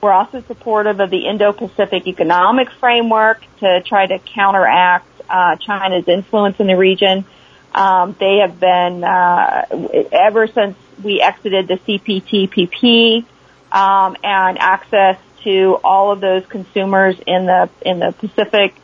We're 0.00 0.12
also 0.12 0.40
supportive 0.40 0.98
of 0.98 1.10
the 1.10 1.26
Indo-Pacific 1.26 2.06
Economic 2.06 2.70
Framework 2.70 3.44
to 3.58 3.82
try 3.82 4.06
to 4.06 4.18
counteract 4.18 5.06
uh, 5.28 5.56
China's 5.56 6.08
influence 6.08 6.58
in 6.58 6.68
the 6.68 6.76
region. 6.76 7.26
Um, 7.74 8.16
they 8.18 8.38
have 8.38 8.58
been 8.58 9.04
uh, 9.04 9.66
ever 10.10 10.46
since 10.46 10.74
we 11.04 11.20
exited 11.20 11.68
the 11.68 11.76
CPTPP 11.76 13.26
um, 13.72 14.16
and 14.22 14.58
access 14.58 15.18
to 15.44 15.78
all 15.82 16.12
of 16.12 16.20
those 16.20 16.44
consumers 16.46 17.16
in 17.26 17.46
the 17.46 17.70
in 17.82 17.98
the 17.98 18.12
Pacific. 18.12 18.74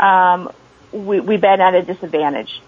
Um, 0.00 0.50
we, 0.92 1.20
we've 1.20 1.40
been 1.40 1.60
at 1.60 1.74
a 1.74 1.82
disadvantage. 1.82 2.60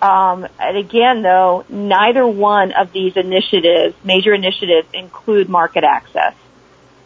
Um, 0.00 0.46
and 0.60 0.76
again, 0.76 1.22
though, 1.22 1.64
neither 1.68 2.26
one 2.26 2.72
of 2.72 2.92
these 2.92 3.16
initiatives, 3.16 3.94
major 4.04 4.34
initiatives, 4.34 4.88
include 4.92 5.48
market 5.48 5.84
access, 5.84 6.34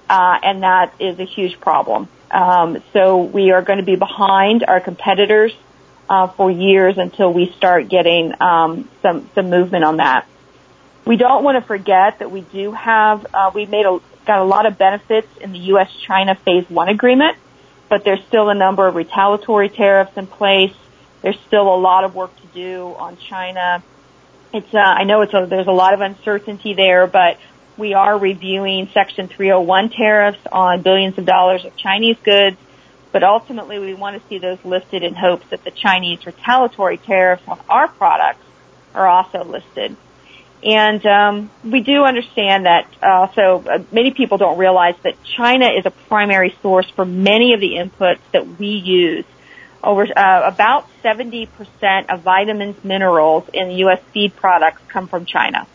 uh, 0.08 0.38
and 0.42 0.62
that 0.64 0.92
is 0.98 1.18
a 1.20 1.24
huge 1.24 1.60
problem. 1.60 2.08
Um, 2.32 2.82
so 2.92 3.22
we 3.22 3.52
are 3.52 3.62
going 3.62 3.78
to 3.78 3.84
be 3.84 3.96
behind 3.96 4.64
our 4.64 4.80
competitors 4.80 5.52
uh, 6.08 6.26
for 6.28 6.50
years 6.50 6.98
until 6.98 7.32
we 7.32 7.52
start 7.56 7.88
getting 7.88 8.34
um, 8.40 8.88
some 9.02 9.30
some 9.34 9.50
movement 9.50 9.84
on 9.84 9.98
that. 9.98 10.26
We 11.10 11.16
don't 11.16 11.42
want 11.42 11.60
to 11.60 11.66
forget 11.66 12.20
that 12.20 12.30
we 12.30 12.42
do 12.42 12.70
have 12.70 13.26
uh, 13.34 13.50
we 13.52 13.66
made 13.66 13.84
a 13.84 13.98
got 14.26 14.38
a 14.38 14.44
lot 14.44 14.66
of 14.66 14.78
benefits 14.78 15.26
in 15.40 15.50
the 15.50 15.58
U.S. 15.74 15.90
China 16.06 16.36
Phase 16.36 16.70
One 16.70 16.88
agreement 16.88 17.36
but 17.90 18.04
there's 18.04 18.24
still 18.28 18.48
a 18.48 18.54
number 18.54 18.86
of 18.86 18.94
retaliatory 18.94 19.68
tariffs 19.68 20.16
in 20.16 20.26
place. 20.26 20.72
There's 21.20 21.38
still 21.48 21.74
a 21.74 21.76
lot 21.76 22.04
of 22.04 22.14
work 22.14 22.34
to 22.40 22.46
do 22.54 22.94
on 22.96 23.18
China. 23.28 23.82
It's 24.54 24.72
uh, 24.72 24.78
I 24.78 25.04
know 25.04 25.20
it's 25.22 25.34
a, 25.34 25.46
there's 25.46 25.66
a 25.66 25.72
lot 25.72 25.92
of 25.92 26.00
uncertainty 26.00 26.72
there, 26.72 27.06
but 27.06 27.38
we 27.76 27.92
are 27.92 28.16
reviewing 28.16 28.88
Section 28.94 29.28
301 29.28 29.90
tariffs 29.90 30.38
on 30.50 30.82
billions 30.82 31.18
of 31.18 31.26
dollars 31.26 31.64
of 31.64 31.76
Chinese 31.76 32.16
goods. 32.22 32.56
But 33.12 33.24
ultimately, 33.24 33.80
we 33.80 33.92
want 33.92 34.22
to 34.22 34.28
see 34.28 34.38
those 34.38 34.64
lifted 34.64 35.02
in 35.02 35.14
hopes 35.14 35.44
that 35.50 35.64
the 35.64 35.72
Chinese 35.72 36.24
retaliatory 36.24 36.98
tariffs 36.98 37.42
on 37.48 37.58
our 37.68 37.88
products 37.88 38.44
are 38.94 39.08
also 39.08 39.42
listed. 39.42 39.96
And 40.62 41.04
um, 41.06 41.50
we 41.64 41.80
do 41.80 42.04
understand 42.04 42.66
that 42.66 42.86
also 43.02 43.64
uh, 43.66 43.82
many 43.90 44.10
people 44.10 44.36
don't 44.36 44.58
realize 44.58 44.94
that 45.02 45.14
China 45.24 45.68
is 45.68 45.86
a 45.86 45.90
primary 45.90 46.54
source 46.60 46.88
for 46.90 47.06
many 47.06 47.54
of 47.54 47.60
the 47.60 47.72
inputs 47.74 48.20
that 48.32 48.46
we 48.58 48.68
use. 48.68 49.24
Over 49.82 50.02
uh, 50.02 50.42
about 50.46 50.86
70% 51.02 51.48
of 52.10 52.20
vitamins, 52.20 52.84
minerals 52.84 53.48
in 53.54 53.70
U.S. 53.70 54.02
feed 54.12 54.36
products 54.36 54.82
come 54.88 55.08
from 55.08 55.24
China. 55.24 55.66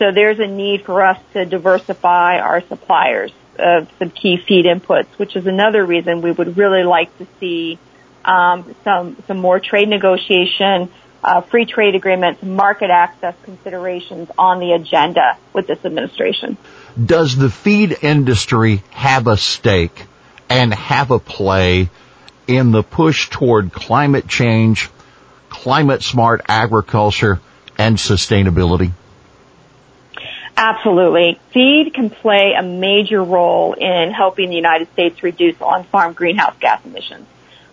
So 0.00 0.10
there's 0.12 0.40
a 0.40 0.46
need 0.46 0.84
for 0.84 1.02
us 1.02 1.20
to 1.34 1.44
diversify 1.44 2.40
our 2.40 2.60
suppliers 2.62 3.32
of 3.56 3.88
some 4.00 4.10
key 4.10 4.36
feed 4.36 4.64
inputs, 4.64 5.06
which 5.18 5.36
is 5.36 5.46
another 5.46 5.84
reason 5.84 6.22
we 6.22 6.32
would 6.32 6.56
really 6.56 6.82
like 6.82 7.16
to 7.18 7.26
see 7.38 7.78
um, 8.24 8.74
some 8.84 9.16
some 9.26 9.38
more 9.38 9.60
trade 9.60 9.88
negotiation 9.88 10.90
uh, 11.22 11.40
free 11.42 11.66
trade 11.66 11.94
agreements, 11.94 12.42
market 12.42 12.90
access 12.90 13.34
considerations 13.42 14.30
on 14.38 14.60
the 14.60 14.72
agenda 14.72 15.36
with 15.52 15.66
this 15.66 15.84
administration. 15.84 16.56
Does 17.02 17.36
the 17.36 17.50
feed 17.50 17.96
industry 18.02 18.82
have 18.90 19.26
a 19.26 19.36
stake 19.36 20.04
and 20.48 20.72
have 20.72 21.10
a 21.10 21.18
play 21.18 21.90
in 22.46 22.72
the 22.72 22.82
push 22.82 23.28
toward 23.28 23.72
climate 23.72 24.26
change, 24.26 24.90
climate 25.48 26.02
smart 26.02 26.42
agriculture, 26.48 27.40
and 27.76 27.96
sustainability? 27.96 28.92
Absolutely. 30.56 31.38
Feed 31.52 31.92
can 31.94 32.10
play 32.10 32.54
a 32.58 32.62
major 32.62 33.22
role 33.22 33.74
in 33.74 34.10
helping 34.10 34.48
the 34.48 34.56
United 34.56 34.90
States 34.92 35.22
reduce 35.22 35.60
on-farm 35.60 36.14
greenhouse 36.14 36.56
gas 36.58 36.84
emissions. 36.84 37.26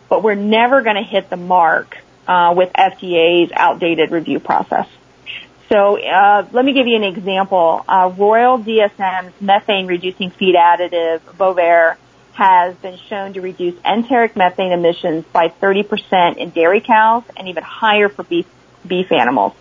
But 0.07 0.21
we're 0.21 0.35
never 0.35 0.83
going 0.83 0.97
to 0.97 1.01
hit 1.01 1.31
the 1.31 1.37
mark 1.37 1.97
uh, 2.27 2.53
with 2.55 2.71
FDA's 2.73 3.51
outdated 3.53 4.11
review 4.11 4.39
process. 4.39 4.87
So 5.71 5.99
uh, 5.99 6.47
let 6.51 6.63
me 6.63 6.73
give 6.73 6.87
you 6.87 6.95
an 6.95 7.03
example. 7.03 7.83
Uh, 7.87 8.13
Royal 8.15 8.59
DSM's 8.59 9.33
methane 9.41 9.87
reducing 9.87 10.29
feed 10.29 10.55
additive 10.55 11.21
Bovaer 11.37 11.97
has 12.33 12.75
been 12.75 12.97
shown 13.09 13.33
to 13.33 13.41
reduce 13.41 13.75
enteric 13.83 14.35
methane 14.35 14.71
emissions 14.71 15.25
by 15.31 15.47
30% 15.47 16.37
in 16.37 16.49
dairy 16.51 16.81
cows 16.81 17.23
and 17.35 17.47
even 17.47 17.63
higher 17.63 18.09
for 18.09 18.23
beef 18.23 18.45
beef 18.85 19.11
animals. 19.11 19.53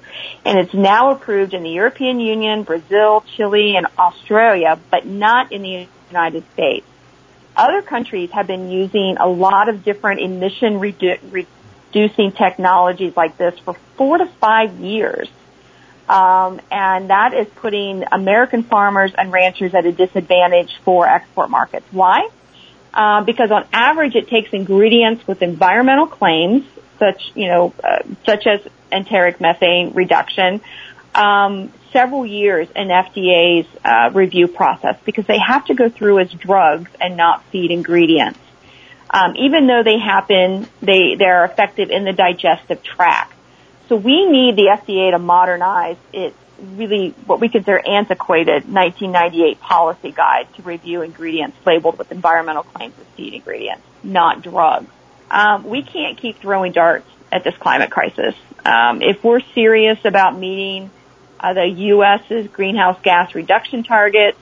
And 0.45 0.59
it's 0.59 0.75
now 0.75 1.13
approved 1.13 1.55
in 1.55 1.63
the 1.63 1.71
European 1.71 2.21
Union, 2.21 2.63
Brazil, 2.63 3.25
Chile, 3.37 3.75
and 3.77 3.87
Australia, 3.99 4.79
but 4.91 5.07
not 5.07 5.53
in 5.53 5.63
the 5.63 5.89
United 6.11 6.45
States. 6.53 6.87
Other 7.57 7.81
countries 7.81 8.31
have 8.33 8.47
been 8.47 8.71
using 8.71 9.17
a 9.19 9.29
lot 9.29 9.69
of 9.69 9.85
different 9.85 10.21
emission 10.21 10.81
redu- 10.81 11.21
re- 11.31 11.47
Producing 11.95 12.33
technologies 12.33 13.17
like 13.17 13.37
this 13.37 13.57
for 13.61 13.75
four 13.97 14.19
to 14.19 14.27
five 14.27 14.81
years. 14.81 15.29
Um, 16.09 16.61
and 16.69 17.11
that 17.11 17.35
is 17.35 17.47
putting 17.55 18.03
American 18.11 18.65
farmers 18.65 19.13
and 19.17 19.31
ranchers 19.31 19.75
at 19.75 19.87
a 19.87 19.93
disadvantage 19.93 20.77
for 20.85 21.07
export 21.07 21.51
markets. 21.51 21.87
Why? 21.93 22.29
Uh, 22.93 23.23
because 23.23 23.53
on 23.53 23.69
average, 23.73 24.17
it 24.17 24.27
takes 24.27 24.53
ingredients 24.53 25.25
with 25.29 25.41
environmental 25.41 26.09
claims, 26.09 26.67
such 26.99 27.31
you 27.37 27.47
know, 27.47 27.73
uh, 27.85 27.99
such 28.27 28.49
as 28.49 28.61
enteric 28.91 29.41
methane 29.41 29.93
reduction, 29.95 30.63
um, 31.15 31.73
several 31.93 32.27
years 32.27 32.67
in 32.75 32.89
FDA's 32.89 33.69
uh, 33.85 34.11
review 34.13 34.49
process 34.49 34.97
because 35.05 35.27
they 35.27 35.39
have 35.39 35.65
to 35.67 35.75
go 35.75 35.89
through 35.89 36.19
as 36.19 36.33
drugs 36.33 36.91
and 37.01 37.17
not 37.17 37.45
feed 37.53 37.71
ingredients 37.71 38.41
um, 39.15 39.37
even 39.37 39.69
though 39.69 39.85
they 39.85 39.99
happen, 39.99 40.67
they 40.83 41.15
they're 41.15 41.45
effective 41.45 41.91
in 41.91 42.05
the 42.05 42.13
digestive 42.13 42.83
tract. 42.83 43.33
So 43.89 43.95
we 43.95 44.29
need 44.29 44.57
the 44.57 44.77
FDA 44.77 45.13
to 45.13 45.21
modernize 45.21 45.97
its 46.13 46.37
really 46.59 47.11
what 47.27 47.41
we 47.41 47.49
consider 47.49 47.79
antiquated 47.79 48.65
1998 48.73 49.61
policy 49.61 50.11
guide 50.11 50.49
to 50.57 50.63
review 50.63 51.03
ingredients 51.03 51.57
labeled 51.65 51.97
with 51.97 52.11
environmental 52.11 52.65
claims 52.65 52.95
as 53.01 53.07
feed 53.17 53.35
ingredients, 53.35 53.87
not 54.03 54.43
drugs. 54.43 54.91
Um, 55.31 55.63
we 55.65 55.83
can't 55.83 56.19
keep 56.19 56.41
throwing 56.41 56.73
darts 56.73 57.09
at 57.31 57.45
this 57.45 57.57
climate 57.57 57.91
crisis. 57.91 58.35
Um, 58.65 59.01
if 59.01 59.23
we're 59.23 59.41
serious 59.55 59.99
about 60.05 60.37
meeting 60.37 60.91
uh, 61.39 61.55
the 61.55 61.67
U.S.'s 61.67 62.49
greenhouse 62.49 62.99
gas 63.03 63.35
reduction 63.35 63.85
targets, 63.85 64.39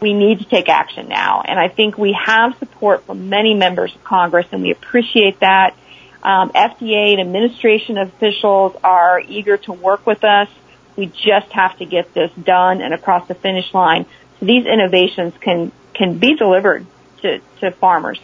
we 0.00 0.12
need 0.12 0.40
to 0.40 0.44
take 0.44 0.68
action 0.68 1.08
now. 1.08 1.42
And 1.44 1.58
I 1.58 1.68
think 1.68 1.96
we 1.96 2.12
have 2.12 2.58
support 2.58 3.04
from 3.06 3.28
many 3.28 3.54
members 3.54 3.94
of 3.94 4.04
Congress 4.04 4.46
and 4.52 4.62
we 4.62 4.70
appreciate 4.70 5.40
that. 5.40 5.76
Um, 6.22 6.50
FDA 6.50 7.12
and 7.12 7.20
administration 7.20 7.98
officials 7.98 8.76
are 8.82 9.20
eager 9.20 9.58
to 9.58 9.72
work 9.72 10.06
with 10.06 10.24
us. 10.24 10.48
We 10.96 11.06
just 11.06 11.50
have 11.52 11.76
to 11.78 11.84
get 11.84 12.14
this 12.14 12.30
done 12.32 12.80
and 12.80 12.94
across 12.94 13.28
the 13.28 13.34
finish 13.34 13.72
line 13.74 14.06
so 14.40 14.46
these 14.46 14.66
innovations 14.66 15.34
can, 15.40 15.72
can 15.92 16.18
be 16.18 16.34
delivered 16.34 16.86
to, 17.22 17.40
to 17.60 17.70
farmers. 17.72 18.20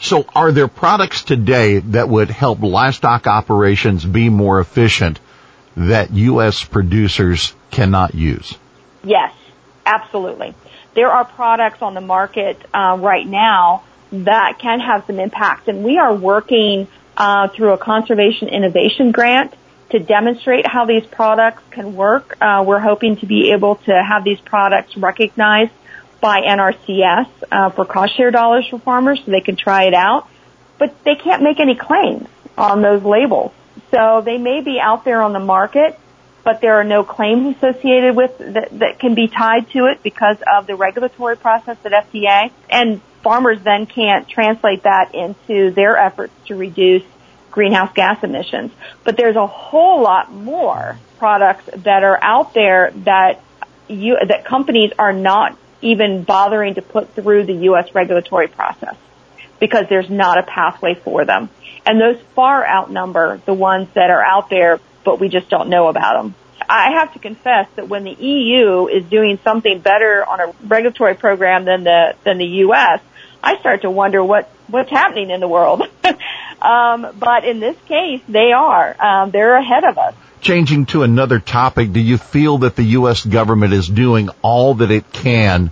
So 0.00 0.24
are 0.34 0.50
there 0.50 0.68
products 0.68 1.22
today 1.22 1.78
that 1.78 2.08
would 2.08 2.30
help 2.30 2.60
livestock 2.60 3.26
operations 3.26 4.04
be 4.04 4.30
more 4.30 4.58
efficient 4.58 5.20
that 5.76 6.12
U.S. 6.12 6.64
producers 6.64 7.54
cannot 7.70 8.14
use? 8.14 8.56
Yes, 9.04 9.31
absolutely 9.86 10.54
there 10.94 11.10
are 11.10 11.24
products 11.24 11.80
on 11.82 11.94
the 11.94 12.00
market 12.00 12.60
uh, 12.74 12.96
right 13.00 13.26
now 13.26 13.84
that 14.12 14.58
can 14.58 14.80
have 14.80 15.06
some 15.06 15.18
impact, 15.18 15.68
and 15.68 15.84
we 15.84 15.98
are 15.98 16.14
working 16.14 16.86
uh, 17.16 17.48
through 17.48 17.72
a 17.72 17.78
conservation 17.78 18.48
innovation 18.48 19.10
grant 19.10 19.54
to 19.90 19.98
demonstrate 19.98 20.66
how 20.66 20.84
these 20.84 21.04
products 21.06 21.62
can 21.70 21.94
work. 21.94 22.36
Uh, 22.40 22.64
we're 22.66 22.78
hoping 22.78 23.16
to 23.16 23.26
be 23.26 23.52
able 23.52 23.76
to 23.76 23.92
have 23.92 24.24
these 24.24 24.40
products 24.40 24.96
recognized 24.96 25.72
by 26.20 26.40
NRCS 26.42 27.28
uh, 27.50 27.70
for 27.70 27.84
cost 27.84 28.16
share 28.16 28.30
dollars 28.30 28.66
for 28.68 28.78
farmers 28.78 29.20
so 29.24 29.30
they 29.30 29.40
can 29.40 29.56
try 29.56 29.84
it 29.84 29.94
out. 29.94 30.28
But 30.78 31.02
they 31.04 31.14
can't 31.14 31.42
make 31.42 31.60
any 31.60 31.74
claims 31.74 32.28
on 32.56 32.82
those 32.82 33.02
labels. 33.02 33.52
So 33.90 34.22
they 34.24 34.38
may 34.38 34.62
be 34.62 34.78
out 34.80 35.04
there 35.04 35.22
on 35.22 35.32
the 35.32 35.40
market, 35.40 35.98
but 36.44 36.60
there 36.60 36.74
are 36.74 36.84
no 36.84 37.04
claims 37.04 37.56
associated 37.56 38.16
with 38.16 38.36
that, 38.38 38.68
that 38.78 38.98
can 38.98 39.14
be 39.14 39.28
tied 39.28 39.70
to 39.70 39.86
it 39.86 40.02
because 40.02 40.38
of 40.46 40.66
the 40.66 40.74
regulatory 40.74 41.36
process 41.36 41.76
at 41.84 41.92
FDA. 41.92 42.50
And 42.68 43.00
farmers 43.22 43.60
then 43.62 43.86
can't 43.86 44.28
translate 44.28 44.82
that 44.82 45.14
into 45.14 45.70
their 45.70 45.96
efforts 45.96 46.32
to 46.46 46.56
reduce 46.56 47.04
greenhouse 47.50 47.92
gas 47.94 48.22
emissions. 48.24 48.72
But 49.04 49.16
there's 49.16 49.36
a 49.36 49.46
whole 49.46 50.02
lot 50.02 50.32
more 50.32 50.98
products 51.18 51.64
that 51.82 52.02
are 52.02 52.18
out 52.20 52.54
there 52.54 52.90
that 53.04 53.40
you, 53.88 54.16
that 54.26 54.44
companies 54.44 54.92
are 54.98 55.12
not 55.12 55.56
even 55.82 56.24
bothering 56.24 56.74
to 56.74 56.82
put 56.82 57.14
through 57.14 57.44
the 57.44 57.52
U.S. 57.52 57.94
regulatory 57.94 58.48
process 58.48 58.96
because 59.60 59.86
there's 59.88 60.10
not 60.10 60.38
a 60.38 60.42
pathway 60.42 60.94
for 60.94 61.24
them. 61.24 61.50
And 61.86 62.00
those 62.00 62.20
far 62.34 62.66
outnumber 62.66 63.40
the 63.44 63.54
ones 63.54 63.88
that 63.94 64.10
are 64.10 64.24
out 64.24 64.48
there 64.48 64.80
but 65.04 65.20
we 65.20 65.28
just 65.28 65.48
don't 65.48 65.68
know 65.68 65.88
about 65.88 66.22
them. 66.22 66.34
I 66.68 66.92
have 66.98 67.12
to 67.14 67.18
confess 67.18 67.68
that 67.76 67.88
when 67.88 68.04
the 68.04 68.12
EU 68.12 68.86
is 68.86 69.04
doing 69.04 69.38
something 69.42 69.80
better 69.80 70.24
on 70.24 70.40
a 70.40 70.54
regulatory 70.66 71.14
program 71.14 71.64
than 71.64 71.84
the 71.84 72.14
than 72.24 72.38
the 72.38 72.46
U.S., 72.46 73.00
I 73.42 73.58
start 73.58 73.82
to 73.82 73.90
wonder 73.90 74.22
what 74.22 74.50
what's 74.68 74.90
happening 74.90 75.30
in 75.30 75.40
the 75.40 75.48
world. 75.48 75.82
um, 76.62 77.06
but 77.18 77.44
in 77.44 77.60
this 77.60 77.76
case, 77.86 78.22
they 78.28 78.52
are. 78.52 78.96
Um, 79.04 79.30
they're 79.30 79.56
ahead 79.56 79.84
of 79.84 79.98
us. 79.98 80.14
Changing 80.40 80.86
to 80.86 81.02
another 81.02 81.38
topic, 81.38 81.92
do 81.92 82.00
you 82.00 82.18
feel 82.18 82.58
that 82.58 82.74
the 82.74 82.82
U.S. 82.82 83.24
government 83.24 83.72
is 83.72 83.86
doing 83.86 84.28
all 84.42 84.74
that 84.74 84.90
it 84.90 85.12
can 85.12 85.70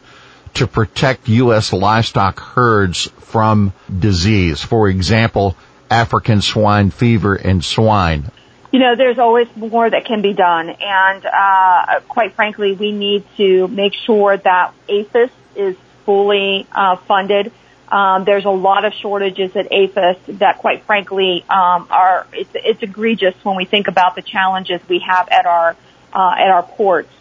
to 0.54 0.66
protect 0.66 1.28
U.S. 1.28 1.72
livestock 1.72 2.38
herds 2.38 3.06
from 3.18 3.72
disease? 3.98 4.62
For 4.62 4.88
example, 4.88 5.56
African 5.90 6.40
swine 6.40 6.90
fever 6.90 7.34
in 7.34 7.62
swine 7.62 8.30
you 8.70 8.78
know, 8.78 8.96
there's 8.96 9.18
always 9.18 9.48
more 9.56 9.88
that 9.88 10.04
can 10.04 10.22
be 10.22 10.32
done. 10.32 10.70
And, 10.70 11.26
uh, 11.26 12.00
quite 12.08 12.34
frankly, 12.34 12.72
we 12.72 12.92
need 12.92 13.24
to 13.36 13.68
make 13.68 13.94
sure 14.06 14.36
that 14.36 14.72
APHIS 14.88 15.30
is 15.56 15.76
fully, 16.04 16.66
uh, 16.72 16.96
funded. 16.96 17.52
Um, 17.90 18.24
there's 18.24 18.44
a 18.44 18.50
lot 18.50 18.84
of 18.84 18.92
shortages 18.94 19.56
at 19.56 19.72
APHIS 19.72 20.38
that 20.38 20.58
quite 20.58 20.84
frankly, 20.84 21.44
um, 21.48 21.88
are, 21.90 22.26
it's, 22.32 22.50
it's 22.54 22.82
egregious 22.82 23.34
when 23.42 23.56
we 23.56 23.64
think 23.64 23.88
about 23.88 24.14
the 24.14 24.22
challenges 24.22 24.80
we 24.88 25.00
have 25.00 25.28
at 25.28 25.46
our, 25.46 25.76
uh, 26.12 26.34
at 26.38 26.50
our 26.50 26.62
ports, 26.62 27.12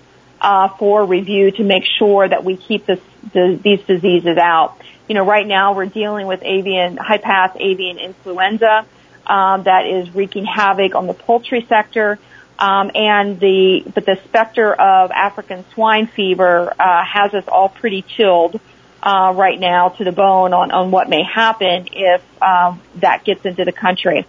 uh, 0.41 0.69
for 0.77 1.05
review 1.05 1.51
to 1.51 1.63
make 1.63 1.83
sure 1.97 2.27
that 2.27 2.43
we 2.43 2.55
keep 2.55 2.85
this 2.85 2.99
these 3.33 3.81
diseases 3.85 4.37
out. 4.37 4.77
You 5.07 5.15
know, 5.15 5.25
right 5.25 5.45
now 5.45 5.73
we're 5.73 5.87
dealing 5.87 6.27
with 6.27 6.41
avian, 6.43 6.97
high 6.97 7.17
path 7.17 7.57
avian 7.59 7.97
influenza, 7.97 8.85
um, 9.29 9.63
that 9.63 9.85
is 9.85 10.13
wreaking 10.13 10.45
havoc 10.45 10.95
on 10.95 11.07
the 11.07 11.13
poultry 11.13 11.65
sector. 11.69 12.19
Um, 12.57 12.91
and 12.93 13.39
the, 13.39 13.83
but 13.95 14.05
the 14.05 14.19
specter 14.25 14.73
of 14.73 15.11
African 15.11 15.63
swine 15.73 16.07
fever, 16.07 16.73
uh, 16.77 17.05
has 17.05 17.33
us 17.33 17.45
all 17.47 17.69
pretty 17.69 18.01
chilled, 18.01 18.59
uh, 19.01 19.31
right 19.33 19.57
now 19.57 19.89
to 19.89 20.03
the 20.03 20.11
bone 20.11 20.51
on, 20.53 20.71
on 20.71 20.91
what 20.91 21.07
may 21.07 21.23
happen 21.23 21.87
if, 21.93 22.21
um, 22.41 22.81
that 22.95 23.23
gets 23.23 23.45
into 23.45 23.63
the 23.63 23.71
country. 23.71 24.27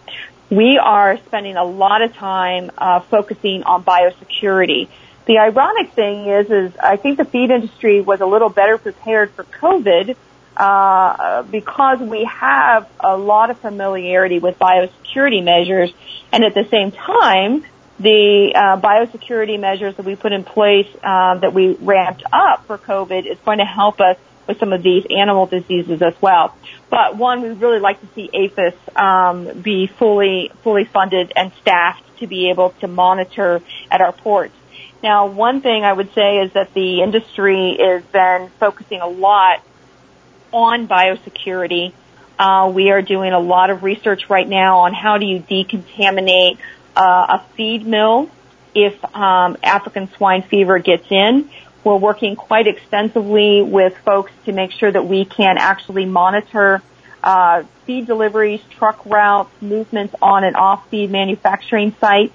We 0.49 0.79
are 0.79 1.17
spending 1.27 1.57
a 1.57 1.65
lot 1.65 2.03
of 2.03 2.15
time, 2.15 2.71
uh, 2.79 3.01
focusing 3.01 3.65
on 3.65 3.83
biosecurity. 3.83 4.89
The 5.27 5.39
ironic 5.39 5.93
thing 5.93 6.27
is, 6.27 6.51
is 6.51 6.77
I 6.77 6.97
think 6.97 7.19
the 7.19 7.25
feed 7.25 7.51
industry 7.51 8.01
was 8.01 8.21
a 8.21 8.27
little 8.27 8.49
better 8.49 8.79
prepared 8.79 9.33
for 9.33 9.43
COVID, 9.43 10.17
uh, 10.57 11.43
because 11.45 12.01
we 12.01 12.25
have 12.25 12.89
a 13.01 13.17
lot 13.17 13.51
of 13.51 13.59
familiarity 13.61 14.39
with 14.39 14.59
biosecurity 14.59 15.43
measures, 15.43 15.93
and 16.33 16.45
at 16.45 16.55
the 16.55 16.67
same 16.71 16.93
time, 16.93 17.65
the 17.99 18.53
uh, 18.55 18.81
biosecurity 18.81 19.61
measures 19.61 19.95
that 19.97 20.07
we 20.07 20.17
put 20.17 20.33
in 20.33 20.43
place 20.43 20.89
uh, 21.03 21.37
that 21.39 21.53
we 21.53 21.75
ramped 21.75 22.23
up 22.33 22.67
for 22.67 22.79
COVID 22.79 23.31
is 23.31 23.39
going 23.45 23.59
to 23.59 23.65
help 23.65 24.01
us 24.01 24.17
with 24.47 24.59
some 24.59 24.73
of 24.73 24.83
these 24.83 25.07
animal 25.11 25.47
diseases 25.47 26.03
as 26.03 26.15
well. 26.21 26.57
But 26.89 27.17
one, 27.17 27.43
we'd 27.43 27.61
really 27.61 27.79
like 27.79 28.01
to 28.01 28.09
see 28.15 28.31
APHIS 28.33 28.75
um, 28.97 29.61
be 29.61 29.87
fully 29.87 30.51
fully 30.63 30.85
funded 30.85 31.33
and 31.37 31.53
staffed 31.61 32.19
to 32.19 32.27
be 32.27 32.51
able 32.51 32.71
to 32.81 32.89
monitor 32.89 33.63
at 33.91 34.01
our 34.01 34.13
ports. 34.13 34.55
Now, 35.03 35.27
one 35.27 35.61
thing 35.61 35.85
I 35.85 35.93
would 35.93 36.13
say 36.15 36.39
is 36.39 36.53
that 36.53 36.75
the 36.75 37.03
industry 37.03 37.71
is 37.71 38.03
then 38.13 38.51
focusing 38.59 39.01
a 39.01 39.07
lot 39.09 39.63
on 40.53 40.89
biosecurity. 40.89 41.93
Uh, 42.39 42.71
we 42.75 42.91
are 42.91 43.03
doing 43.03 43.33
a 43.33 43.39
lot 43.39 43.71
of 43.71 43.83
research 43.83 44.31
right 44.31 44.49
now 44.49 44.81
on 44.81 44.95
how 44.95 45.19
do 45.19 45.27
you 45.27 45.41
decontaminate 45.41 46.59
uh, 46.97 47.39
a 47.39 47.45
feed 47.55 47.87
mill 47.87 48.31
if 48.75 49.05
um, 49.15 49.57
African 49.63 50.11
swine 50.13 50.43
fever 50.43 50.79
gets 50.79 51.11
in. 51.11 51.51
We're 51.85 51.97
working 51.97 52.37
quite 52.37 52.67
extensively 52.67 53.63
with 53.63 53.97
folks 53.99 54.33
to 54.45 54.53
make 54.53 54.73
sure 54.73 54.91
that 54.91 55.07
we 55.07 55.25
can 55.25 55.57
actually 55.59 56.05
monitor 56.05 56.83
uh, 57.23 57.65
feed 57.87 58.07
deliveries, 58.07 58.61
truck 58.71 59.05
routes, 59.05 59.51
movements 59.61 60.15
on 60.23 60.45
and 60.45 60.57
off 60.57 60.89
feed 60.89 61.11
manufacturing 61.11 61.95
sites 62.01 62.35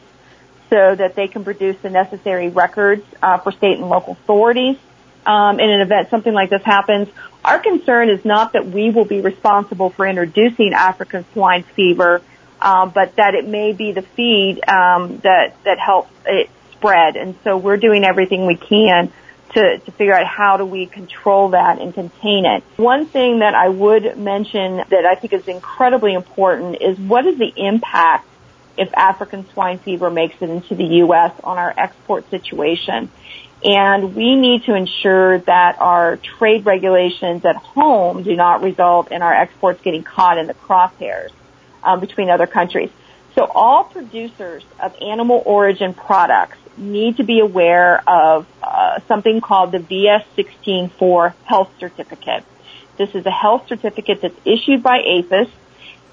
so 0.69 0.95
that 0.95 1.15
they 1.15 1.27
can 1.27 1.43
produce 1.43 1.77
the 1.81 1.89
necessary 1.89 2.49
records 2.49 3.03
uh, 3.21 3.37
for 3.37 3.51
state 3.51 3.77
and 3.77 3.89
local 3.89 4.13
authorities 4.13 4.77
um, 5.25 5.59
in 5.59 5.69
an 5.69 5.81
event 5.81 6.09
something 6.09 6.33
like 6.33 6.49
this 6.49 6.63
happens. 6.63 7.07
Our 7.43 7.59
concern 7.59 8.09
is 8.09 8.23
not 8.25 8.53
that 8.53 8.67
we 8.67 8.89
will 8.89 9.05
be 9.05 9.21
responsible 9.21 9.89
for 9.89 10.07
introducing 10.07 10.73
African 10.73 11.25
swine 11.33 11.63
fever, 11.63 12.21
uh, 12.59 12.85
but 12.87 13.15
that 13.17 13.35
it 13.35 13.47
may 13.47 13.73
be 13.73 13.91
the 13.91 14.01
feed 14.01 14.59
um, 14.67 15.17
that 15.19 15.55
that 15.63 15.79
helps 15.79 16.11
it 16.25 16.49
spread. 16.71 17.15
And 17.15 17.35
so 17.43 17.57
we're 17.57 17.77
doing 17.77 18.03
everything 18.03 18.45
we 18.45 18.55
can 18.55 19.11
to, 19.53 19.79
to 19.79 19.91
figure 19.91 20.13
out 20.13 20.27
how 20.27 20.57
do 20.57 20.65
we 20.65 20.85
control 20.85 21.49
that 21.49 21.79
and 21.79 21.93
contain 21.93 22.45
it. 22.45 22.63
One 22.75 23.05
thing 23.05 23.39
that 23.39 23.55
I 23.55 23.69
would 23.69 24.17
mention 24.17 24.77
that 24.77 25.05
I 25.05 25.15
think 25.15 25.33
is 25.33 25.47
incredibly 25.47 26.13
important 26.13 26.81
is 26.81 26.99
what 26.99 27.25
is 27.25 27.37
the 27.37 27.53
impact 27.55 28.27
if 28.77 28.93
African 28.93 29.47
swine 29.51 29.79
fever 29.79 30.09
makes 30.09 30.35
it 30.41 30.49
into 30.49 30.75
the 30.75 30.83
U.S. 30.83 31.31
on 31.43 31.57
our 31.57 31.73
export 31.77 32.29
situation. 32.29 33.09
And 33.65 34.15
we 34.15 34.35
need 34.35 34.65
to 34.65 34.75
ensure 34.75 35.39
that 35.39 35.77
our 35.79 36.17
trade 36.17 36.67
regulations 36.67 37.43
at 37.45 37.55
home 37.55 38.21
do 38.21 38.35
not 38.35 38.61
result 38.61 39.11
in 39.11 39.23
our 39.23 39.33
exports 39.33 39.81
getting 39.81 40.03
caught 40.03 40.37
in 40.37 40.45
the 40.45 40.53
crosshairs 40.53 41.31
um, 41.81 41.99
between 41.99 42.29
other 42.29 42.45
countries. 42.45 42.91
So 43.33 43.43
all 43.43 43.85
producers 43.85 44.63
of 44.79 44.95
animal 45.01 45.41
origin 45.43 45.95
products 45.95 46.59
need 46.77 47.17
to 47.17 47.23
be 47.23 47.39
aware 47.39 48.07
of 48.07 48.45
uh, 48.61 48.99
something 49.07 49.41
called 49.41 49.71
the 49.71 49.79
VS164 49.79 51.33
health 51.45 51.71
certificate. 51.79 52.43
This 52.97 53.15
is 53.15 53.25
a 53.25 53.31
health 53.31 53.67
certificate 53.67 54.21
that's 54.21 54.39
issued 54.45 54.83
by 54.83 54.99
APHIS 54.99 55.49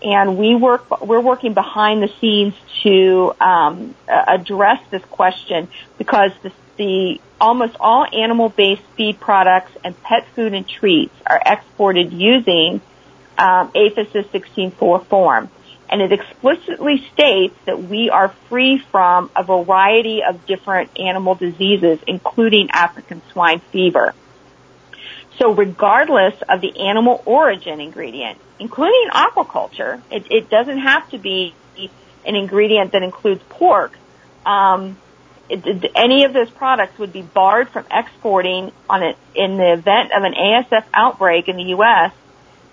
and 0.03 0.37
we 0.37 0.55
work 0.55 1.01
we're 1.01 1.21
working 1.21 1.55
behind 1.55 2.03
the 2.03 2.11
scenes 2.21 2.55
to 2.83 3.35
um, 3.41 3.95
address 4.09 4.81
this 4.91 5.05
question 5.05 5.69
because 5.99 6.33
the, 6.43 6.51
the 6.77 7.21
almost 7.41 7.77
all 7.81 8.07
animal 8.13 8.49
based 8.49 8.83
feed 8.97 9.19
products 9.21 9.73
and 9.85 10.01
pet 10.03 10.27
food 10.35 10.55
and 10.55 10.69
treats 10.69 11.15
are 11.27 11.41
exported 11.45 12.13
using 12.13 12.81
um, 13.39 13.71
APHIS's 13.75 14.27
16.4 14.27 15.07
form. 15.07 15.51
And 15.89 16.01
it 16.01 16.13
explicitly 16.13 17.07
states 17.13 17.55
that 17.67 17.83
we 17.83 18.09
are 18.09 18.29
free 18.49 18.79
from 18.79 19.31
a 19.37 19.43
variety 19.43 20.23
of 20.23 20.47
different 20.47 20.99
animal 20.99 21.35
diseases, 21.35 21.99
including 22.07 22.71
African 22.71 23.21
swine 23.33 23.61
fever. 23.61 24.15
So 25.39 25.53
regardless 25.53 26.41
of 26.49 26.61
the 26.61 26.81
animal 26.81 27.23
origin 27.27 27.81
ingredient, 27.81 28.39
including 28.59 29.09
aquaculture, 29.13 30.01
it, 30.11 30.31
it 30.31 30.49
doesn't 30.49 30.79
have 30.79 31.11
to 31.11 31.19
be 31.19 31.55
an 32.25 32.37
ingredient 32.37 32.93
that 32.93 33.03
includes 33.03 33.43
pork. 33.49 33.93
Um, 34.47 34.97
any 35.51 36.25
of 36.25 36.33
those 36.33 36.51
products 36.51 36.99
would 36.99 37.13
be 37.13 37.23
barred 37.23 37.69
from 37.71 37.85
exporting 37.91 38.73
on 38.89 39.03
it 39.03 39.17
in 39.35 39.57
the 39.57 39.73
event 39.73 40.13
of 40.13 40.23
an 40.23 40.35
ASF 40.35 40.85
outbreak 40.95 41.49
in 41.49 41.57
the 41.57 41.65
U.S. 41.65 42.13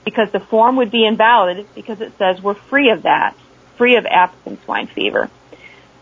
because 0.06 0.32
the 0.32 0.40
form 0.40 0.78
would 0.78 0.92
be 0.92 1.06
invalid 1.06 1.68
because 1.76 2.02
it 2.02 2.14
says 2.18 2.42
we're 2.42 2.54
free 2.54 2.92
of 2.92 3.04
that, 3.04 3.36
free 3.78 3.96
of 3.96 4.06
African 4.06 4.62
swine 4.64 4.88
fever. 4.88 5.30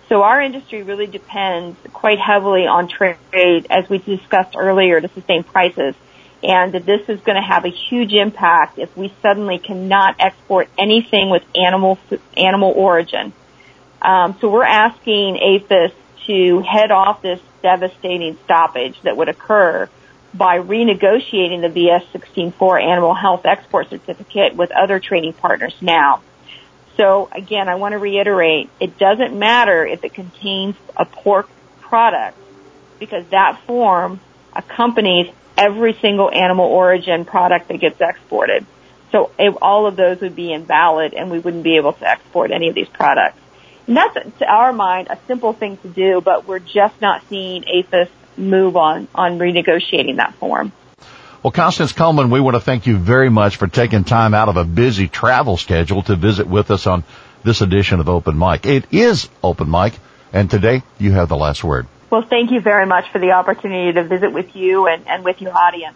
So 0.10 0.24
our 0.24 0.42
industry 0.42 0.84
really 0.84 1.08
depends 1.08 1.78
quite 1.92 2.20
heavily 2.20 2.66
on 2.66 2.88
trade, 2.88 3.68
as 3.70 3.90
we 3.90 3.98
discussed 3.98 4.56
earlier, 4.56 5.02
to 5.02 5.10
sustain 5.10 5.44
prices 5.44 5.96
and 6.44 6.74
this 6.74 7.02
is 7.08 7.20
going 7.22 7.36
to 7.36 7.48
have 7.48 7.66
a 7.66 7.70
huge 7.70 8.14
impact 8.14 8.78
if 8.78 8.96
we 8.96 9.14
suddenly 9.22 9.58
cannot 9.58 10.16
export 10.20 10.70
anything 10.78 11.30
with 11.30 11.44
animal 11.56 11.98
animal 12.36 12.74
origin. 12.76 13.34
Um, 14.02 14.38
so 14.40 14.50
we're 14.50 14.64
asking 14.64 15.38
APHIS 15.38 15.94
to 16.28 16.60
head 16.60 16.92
off 16.92 17.22
this 17.22 17.40
devastating 17.62 18.38
stoppage 18.46 19.02
that 19.02 19.18
would 19.18 19.30
occur 19.30 19.90
by 20.34 20.60
renegotiating 20.60 21.62
the 21.62 21.70
VS 21.70 22.04
16.4 22.14 22.84
animal 22.84 23.14
health 23.14 23.46
export 23.46 23.90
certificate 23.90 24.56
with 24.56 24.72
other 24.72 25.00
trading 25.00 25.34
partners 25.34 25.74
now. 25.82 26.22
So 26.98 27.30
again, 27.32 27.70
I 27.70 27.76
want 27.76 27.94
to 27.94 27.98
reiterate, 27.98 28.70
it 28.80 28.98
doesn't 28.98 29.38
matter 29.38 29.86
if 29.86 30.04
it 30.04 30.14
contains 30.14 30.76
a 30.96 31.06
pork 31.06 31.50
product 31.82 32.38
because 33.00 33.26
that 33.28 33.62
form 33.66 34.20
accompanies 34.54 35.34
every 35.58 35.94
single 35.94 36.30
animal 36.32 36.66
origin 36.66 37.26
product 37.26 37.68
that 37.70 37.80
gets 37.80 38.00
exported. 38.00 38.66
So 39.12 39.32
all 39.62 39.88
of 39.88 39.96
those 39.96 40.20
would 40.22 40.36
be 40.36 40.52
invalid 40.52 41.14
and 41.14 41.32
we 41.32 41.40
wouldn't 41.40 41.64
be 41.64 41.78
able 41.78 41.94
to 41.94 42.08
export 42.08 42.52
any 42.52 42.68
of 42.68 42.76
these 42.76 42.90
products. 42.90 43.40
And 43.88 43.96
that's, 43.98 44.38
to 44.40 44.46
our 44.46 44.74
mind, 44.74 45.08
a 45.10 45.18
simple 45.28 45.54
thing 45.54 45.78
to 45.78 45.88
do, 45.88 46.22
but 46.22 46.46
we're 46.48 46.60
just 46.60 47.02
not 47.02 47.24
seeing 47.30 47.64
APHIS 47.64 48.10
move 48.36 48.76
on, 48.76 49.08
on 49.16 49.40
renegotiating 49.40 50.18
that 50.18 50.36
form. 50.36 50.72
Well, 51.42 51.52
Constance 51.52 51.94
Cullman, 51.94 52.30
we 52.30 52.42
want 52.42 52.56
to 52.56 52.60
thank 52.60 52.88
you 52.88 52.98
very 52.98 53.30
much 53.30 53.56
for 53.56 53.68
taking 53.68 54.04
time 54.04 54.34
out 54.34 54.50
of 54.50 54.58
a 54.58 54.66
busy 54.66 55.08
travel 55.08 55.56
schedule 55.56 56.04
to 56.04 56.16
visit 56.16 56.48
with 56.48 56.72
us 56.72 56.86
on 56.88 57.04
this 57.44 57.62
edition 57.62 58.00
of 58.00 58.10
Open 58.10 58.38
Mic. 58.38 58.66
It 58.66 58.86
is 58.92 59.30
Open 59.42 59.72
Mic, 59.72 59.94
and 60.34 60.52
today 60.52 60.84
you 61.00 61.14
have 61.14 61.30
the 61.30 61.38
last 61.38 61.64
word. 61.64 61.88
Well, 62.10 62.24
thank 62.24 62.52
you 62.52 62.60
very 62.60 62.86
much 62.86 63.10
for 63.12 63.20
the 63.20 63.32
opportunity 63.32 63.94
to 63.94 64.04
visit 64.04 64.34
with 64.34 64.56
you 64.56 64.88
and, 64.88 65.08
and 65.08 65.24
with 65.24 65.42
your 65.42 65.58
audience. 65.58 65.96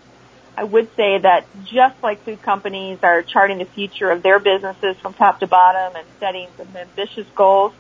I 0.56 0.64
would 0.64 0.96
say 0.96 1.18
that 1.18 1.46
just 1.66 2.02
like 2.04 2.24
food 2.24 2.42
companies 2.42 3.00
are 3.04 3.24
charting 3.24 3.58
the 3.58 3.66
future 3.66 4.12
of 4.12 4.22
their 4.22 4.38
businesses 4.40 4.98
from 4.98 5.14
top 5.14 5.40
to 5.40 5.48
bottom 5.48 5.96
and 5.96 6.06
setting 6.20 6.48
some 6.58 6.68
ambitious 6.76 7.26
goals, 7.36 7.74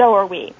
so 0.00 0.14
are 0.14 0.26
we. 0.26 0.54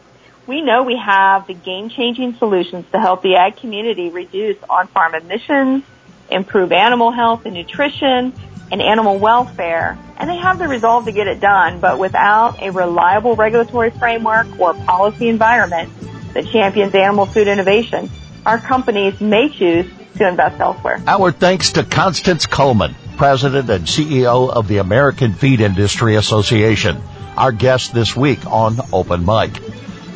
We 0.46 0.60
know 0.60 0.82
we 0.82 0.98
have 0.98 1.46
the 1.46 1.54
game-changing 1.54 2.34
solutions 2.34 2.84
to 2.92 3.00
help 3.00 3.22
the 3.22 3.36
ag 3.36 3.56
community 3.56 4.10
reduce 4.10 4.58
on-farm 4.68 5.14
emissions, 5.14 5.82
improve 6.30 6.72
animal 6.72 7.10
health 7.10 7.46
and 7.46 7.54
nutrition, 7.54 8.34
and 8.70 8.82
animal 8.82 9.18
welfare, 9.18 9.98
and 10.18 10.28
they 10.28 10.36
have 10.36 10.58
the 10.58 10.68
resolve 10.68 11.06
to 11.06 11.12
get 11.12 11.26
it 11.26 11.40
done, 11.40 11.80
but 11.80 11.98
without 11.98 12.62
a 12.62 12.70
reliable 12.70 13.34
regulatory 13.34 13.90
framework 13.90 14.46
or 14.60 14.74
policy 14.74 15.28
environment, 15.28 15.90
that 16.34 16.46
champions 16.48 16.94
animal 16.94 17.24
food 17.24 17.48
innovation, 17.48 18.10
our 18.44 18.58
companies 18.58 19.20
may 19.22 19.48
choose 19.48 19.90
to 20.18 20.28
invest 20.28 20.60
elsewhere. 20.60 21.02
Our 21.06 21.32
thanks 21.32 21.72
to 21.72 21.82
Constance 21.82 22.44
Cullman, 22.44 22.94
President 23.16 23.70
and 23.70 23.86
CEO 23.86 24.50
of 24.50 24.68
the 24.68 24.78
American 24.78 25.32
Feed 25.32 25.62
Industry 25.62 26.16
Association, 26.16 27.00
our 27.40 27.52
guest 27.52 27.92
this 27.94 28.14
week 28.14 28.46
on 28.46 28.78
Open 28.92 29.24
Mic. 29.24 29.52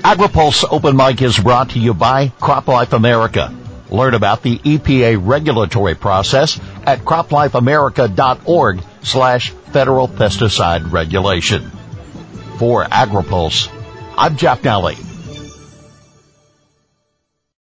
AgriPulse 0.04 0.64
Open 0.70 0.96
Mic 0.96 1.22
is 1.22 1.38
brought 1.38 1.70
to 1.70 1.78
you 1.78 1.94
by 1.94 2.28
CropLife 2.28 2.92
America 2.92 3.54
Learn 3.94 4.14
about 4.14 4.42
the 4.42 4.58
EPA 4.58 5.20
regulatory 5.24 5.94
process 5.94 6.58
at 6.84 7.00
croplifeamerica.org 7.00 8.82
slash 9.02 9.50
federal 9.50 10.08
pesticide 10.08 10.90
regulation. 10.90 11.70
For 12.58 12.84
AgriPulse, 12.84 13.68
I'm 14.16 14.36
Jeff 14.36 14.62
Nalley. 14.62 15.13